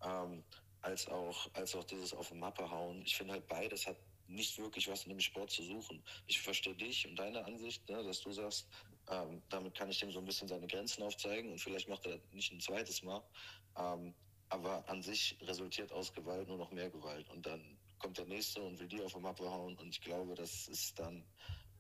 ähm, 0.03 0.45
als 0.85 1.09
auch, 1.09 1.49
als 1.55 1.75
auch 1.75 1.85
dieses 1.85 2.13
auf 2.13 2.29
die 2.29 2.35
Mappe 2.35 2.71
hauen. 2.71 3.03
Ich 3.05 3.17
finde 3.17 3.33
halt 3.33 3.49
beides 3.49 3.87
hat 3.87 3.97
nicht 4.27 4.59
wirklich 4.59 4.89
was 4.89 5.05
in 5.05 5.11
dem 5.11 5.21
Sport 5.21 5.51
zu 5.51 5.63
suchen. 5.63 6.03
Ich 6.27 6.41
verstehe 6.41 6.75
dich 6.75 7.07
und 7.07 7.17
deine 7.17 7.45
Ansicht, 7.45 7.89
ne, 7.89 8.03
dass 8.05 8.21
du 8.21 8.33
sagst, 8.33 8.69
ähm, 9.09 9.43
damit 9.51 9.75
kann 9.75 9.91
ich 9.91 9.99
dem 9.99 10.11
so 10.11 10.19
ein 10.19 10.25
bisschen 10.25 10.49
seine 10.49 10.67
Grenzen 10.67 11.03
aufzeigen 11.03 11.53
und 11.53 11.59
vielleicht 11.59 11.89
macht 11.89 12.07
er 12.07 12.13
das 12.13 12.33
nicht 12.33 12.53
ein 12.53 12.61
zweites 12.61 13.03
Mal. 13.03 13.23
Ähm, 13.77 14.15
aber 14.49 14.87
an 14.89 15.03
sich 15.03 15.37
resultiert 15.43 15.91
aus 15.93 16.13
Gewalt 16.13 16.49
nur 16.49 16.59
noch 16.59 16.71
mehr 16.71 16.91
Gewalt 16.91 17.29
und 17.31 17.45
dann 17.45 17.79
kommt 17.99 18.19
der 18.19 18.27
nächste 18.27 18.63
und 18.63 18.79
will 18.79 18.89
die 18.89 19.03
auf 19.03 19.13
die 19.13 19.21
Mappe 19.21 19.51
hauen 19.51 19.77
und 19.79 19.89
ich 19.89 20.01
glaube, 20.01 20.35
das 20.35 20.69
ist 20.69 20.99
dann 20.99 21.25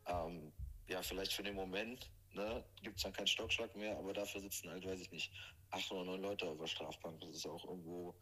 ähm, 0.06 0.52
ja 0.88 1.02
vielleicht 1.02 1.32
für 1.32 1.42
den 1.42 1.54
Moment 1.54 2.10
ne, 2.34 2.64
gibt 2.82 2.96
es 2.96 3.02
dann 3.02 3.12
keinen 3.12 3.26
Stockschlag 3.26 3.74
mehr, 3.76 3.96
aber 3.96 4.12
dafür 4.12 4.40
sitzen 4.40 4.70
halt, 4.70 4.86
weiß 4.86 5.00
ich 5.00 5.10
nicht, 5.10 5.32
acht 5.70 5.90
oder 5.90 6.04
neun 6.04 6.22
Leute 6.22 6.46
auf 6.46 6.58
der 6.58 6.66
Strafbank. 6.66 7.20
Das 7.20 7.30
ist 7.30 7.46
auch 7.46 7.64
irgendwo 7.64 8.14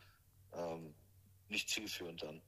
ähm, 0.55 0.95
nicht 1.49 1.69
zielführend 1.69 2.23
dann. 2.23 2.43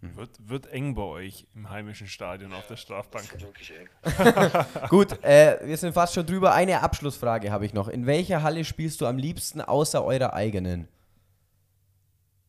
Wird, 0.00 0.48
wird 0.48 0.66
eng 0.66 0.94
bei 0.94 1.02
euch 1.02 1.46
im 1.54 1.70
heimischen 1.70 2.06
Stadion 2.06 2.50
ja, 2.50 2.58
auf 2.58 2.66
der 2.66 2.76
Strafbank. 2.76 3.28
Das 3.32 3.40
wirklich 3.40 3.72
eng. 3.72 3.88
Gut, 4.88 5.24
äh, 5.24 5.58
wir 5.66 5.76
sind 5.76 5.94
fast 5.94 6.14
schon 6.14 6.26
drüber. 6.26 6.52
Eine 6.52 6.82
Abschlussfrage 6.82 7.50
habe 7.50 7.64
ich 7.64 7.72
noch. 7.72 7.88
In 7.88 8.06
welcher 8.06 8.42
Halle 8.42 8.64
spielst 8.64 9.00
du 9.00 9.06
am 9.06 9.16
liebsten 9.16 9.60
außer 9.62 10.04
eurer 10.04 10.34
eigenen? 10.34 10.86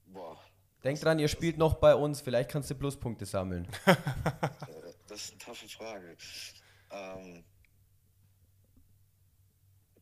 Boah. 0.07 0.37
Denk 0.83 0.99
dran, 0.99 1.19
ihr 1.19 1.29
spielt 1.29 1.57
noch 1.57 1.75
bei 1.75 1.95
uns. 1.95 2.19
Vielleicht 2.19 2.51
kannst 2.51 2.69
du 2.69 2.75
Pluspunkte 2.75 3.25
sammeln. 3.25 3.67
das 5.07 5.23
ist 5.23 5.31
eine 5.31 5.39
taffe 5.39 5.69
Frage. 5.69 6.17
Ähm, 6.91 7.43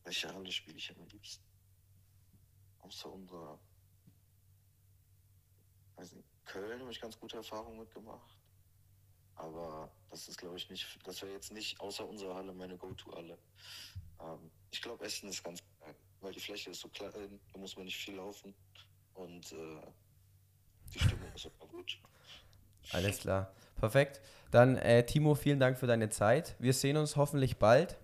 welche 0.04 0.34
Halle 0.34 0.50
spiele 0.50 0.78
ich 0.78 0.90
am 0.90 1.06
liebsten? 1.06 1.44
Außer 2.80 3.12
unserer 3.12 3.58
weiß 5.96 6.12
nicht, 6.12 6.28
Köln 6.44 6.80
habe 6.80 6.90
ich 6.90 7.00
ganz 7.00 7.18
gute 7.18 7.36
Erfahrungen 7.36 7.78
mitgemacht. 7.78 8.36
Aber 9.34 9.90
das 10.10 10.28
ist, 10.28 10.38
glaube 10.38 10.56
ich, 10.56 10.70
nicht, 10.70 10.98
das 11.04 11.20
wäre 11.22 11.32
jetzt 11.32 11.52
nicht 11.52 11.78
außer 11.80 12.06
unserer 12.06 12.36
Halle 12.36 12.54
meine 12.54 12.76
Go-To-Halle. 12.76 13.38
Ähm, 14.20 14.50
ich 14.70 14.80
glaube, 14.80 15.04
Essen 15.04 15.28
ist 15.28 15.44
ganz 15.44 15.62
geil, 15.80 15.94
weil 16.20 16.32
die 16.32 16.40
Fläche 16.40 16.70
ist 16.70 16.80
so 16.80 16.88
klein, 16.88 17.38
da 17.52 17.58
muss 17.58 17.76
man 17.76 17.84
nicht 17.84 17.98
viel 17.98 18.14
laufen 18.14 18.54
und 19.14 19.52
äh, 19.52 19.80
die 20.94 21.00
Stimmung 21.00 21.30
ist 21.34 21.46
auch 21.46 21.68
gut. 21.68 21.98
Alles 22.92 23.18
klar. 23.18 23.52
Perfekt. 23.76 24.20
Dann, 24.50 24.76
äh, 24.76 25.04
Timo, 25.04 25.34
vielen 25.34 25.60
Dank 25.60 25.76
für 25.76 25.86
deine 25.86 26.08
Zeit. 26.08 26.56
Wir 26.58 26.72
sehen 26.72 26.96
uns 26.96 27.16
hoffentlich 27.16 27.58
bald. 27.58 27.98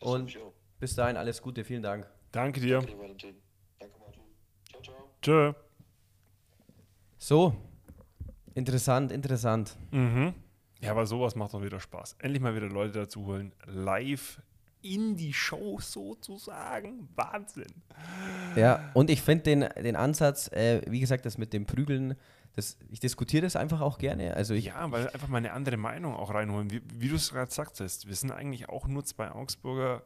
Das 0.00 0.10
und 0.10 0.36
bis 0.78 0.94
dahin 0.94 1.16
alles 1.16 1.40
Gute. 1.40 1.64
Vielen 1.64 1.82
Dank. 1.82 2.10
Danke 2.32 2.60
dir. 2.60 2.80
Danke, 2.80 2.98
Valentin. 2.98 3.40
Danke, 3.78 3.98
Martin. 3.98 4.22
Ciao, 4.68 4.82
ciao. 4.82 5.10
Tschö. 5.22 5.54
So, 7.26 7.56
interessant, 8.54 9.10
interessant. 9.10 9.78
Mhm. 9.92 10.34
Ja, 10.80 10.90
aber 10.90 11.06
sowas 11.06 11.34
macht 11.34 11.54
doch 11.54 11.62
wieder 11.62 11.80
Spaß. 11.80 12.16
Endlich 12.18 12.42
mal 12.42 12.54
wieder 12.54 12.68
Leute 12.68 12.98
dazu 12.98 13.24
holen. 13.24 13.54
Live 13.64 14.42
in 14.82 15.16
die 15.16 15.32
Show 15.32 15.78
sozusagen. 15.80 17.08
Wahnsinn. 17.14 17.72
Ja, 18.56 18.90
und 18.92 19.08
ich 19.08 19.22
finde 19.22 19.44
den, 19.44 19.60
den 19.82 19.96
Ansatz, 19.96 20.48
äh, 20.52 20.82
wie 20.86 21.00
gesagt, 21.00 21.24
das 21.24 21.38
mit 21.38 21.54
dem 21.54 21.64
Prügeln, 21.64 22.14
das, 22.56 22.76
ich 22.90 23.00
diskutiere 23.00 23.44
das 23.44 23.56
einfach 23.56 23.80
auch 23.80 23.96
gerne. 23.96 24.34
Also 24.34 24.52
ich, 24.52 24.66
ja, 24.66 24.92
weil 24.92 25.08
einfach 25.08 25.28
mal 25.28 25.38
eine 25.38 25.54
andere 25.54 25.78
Meinung 25.78 26.14
auch 26.14 26.34
reinholen. 26.34 26.70
Wie, 26.70 26.82
wie 26.94 27.08
du 27.08 27.16
es 27.16 27.30
gerade 27.30 27.50
sagtest, 27.50 28.06
wir 28.06 28.16
sind 28.16 28.32
eigentlich 28.32 28.68
auch 28.68 28.86
nur 28.86 29.02
zwei 29.02 29.30
Augsburger, 29.30 30.02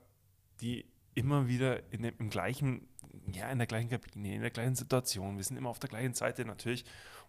die 0.61 0.87
immer 1.15 1.49
wieder 1.49 1.93
in 1.93 2.03
dem, 2.03 2.15
im 2.21 2.31
gleichen 2.31 2.87
ja, 3.33 3.51
in 3.51 3.59
der 3.59 3.67
gleichen 3.67 3.89
Kabine, 3.89 4.35
in 4.35 4.43
der 4.43 4.51
gleichen 4.51 4.75
Situation. 4.75 5.37
Wir 5.37 5.45
sind 5.45 5.57
immer 5.57 5.71
auf 5.71 5.79
der 5.79 5.89
gleichen 5.89 6.15
Seite 6.15 6.45
natürlich. 6.45 6.85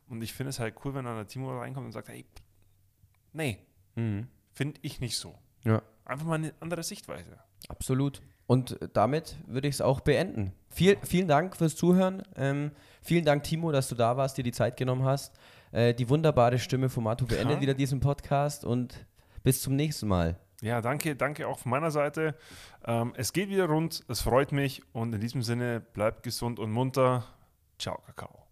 Und 0.07 0.21
ich 0.21 0.33
finde 0.33 0.49
es 0.49 0.59
halt 0.59 0.75
cool, 0.83 0.93
wenn 0.95 1.05
dann 1.05 1.15
der 1.15 1.27
Timo 1.27 1.57
reinkommt 1.57 1.85
und 1.85 1.91
sagt, 1.91 2.09
hey, 2.09 2.25
nee, 3.33 3.59
mhm. 3.95 4.27
finde 4.53 4.79
ich 4.83 4.99
nicht 4.99 5.17
so. 5.17 5.35
Ja. 5.63 5.81
Einfach 6.05 6.25
mal 6.25 6.35
eine 6.35 6.53
andere 6.59 6.83
Sichtweise. 6.83 7.37
Absolut. 7.67 8.21
Und 8.47 8.79
damit 8.93 9.37
würde 9.45 9.67
ich 9.67 9.75
es 9.75 9.81
auch 9.81 9.99
beenden. 9.99 10.53
Viel, 10.69 10.97
vielen 11.03 11.27
Dank 11.27 11.55
fürs 11.55 11.75
Zuhören. 11.75 12.23
Ähm, 12.35 12.71
vielen 13.03 13.23
Dank, 13.23 13.43
Timo, 13.43 13.71
dass 13.71 13.89
du 13.89 13.95
da 13.95 14.17
warst, 14.17 14.37
dir 14.37 14.43
die 14.43 14.51
Zeit 14.51 14.75
genommen 14.75 15.03
hast. 15.03 15.35
Äh, 15.71 15.93
die 15.93 16.09
wunderbare 16.09 16.57
Stimme 16.57 16.89
von 16.89 17.03
Matu 17.03 17.27
beendet 17.27 17.57
ja. 17.57 17.61
wieder 17.61 17.73
diesen 17.75 17.99
Podcast 17.99 18.65
und 18.65 19.05
bis 19.43 19.61
zum 19.61 19.75
nächsten 19.75 20.07
Mal. 20.07 20.39
Ja, 20.61 20.81
danke, 20.81 21.15
danke 21.15 21.47
auch 21.47 21.59
von 21.59 21.71
meiner 21.71 21.91
Seite. 21.91 22.35
Ähm, 22.85 23.13
es 23.15 23.31
geht 23.33 23.49
wieder 23.49 23.67
rund, 23.67 24.03
es 24.07 24.21
freut 24.21 24.51
mich 24.51 24.81
und 24.93 25.13
in 25.13 25.21
diesem 25.21 25.41
Sinne 25.41 25.79
bleibt 25.79 26.23
gesund 26.23 26.59
und 26.59 26.71
munter. 26.71 27.25
Ciao, 27.77 27.97
Kakao. 28.05 28.48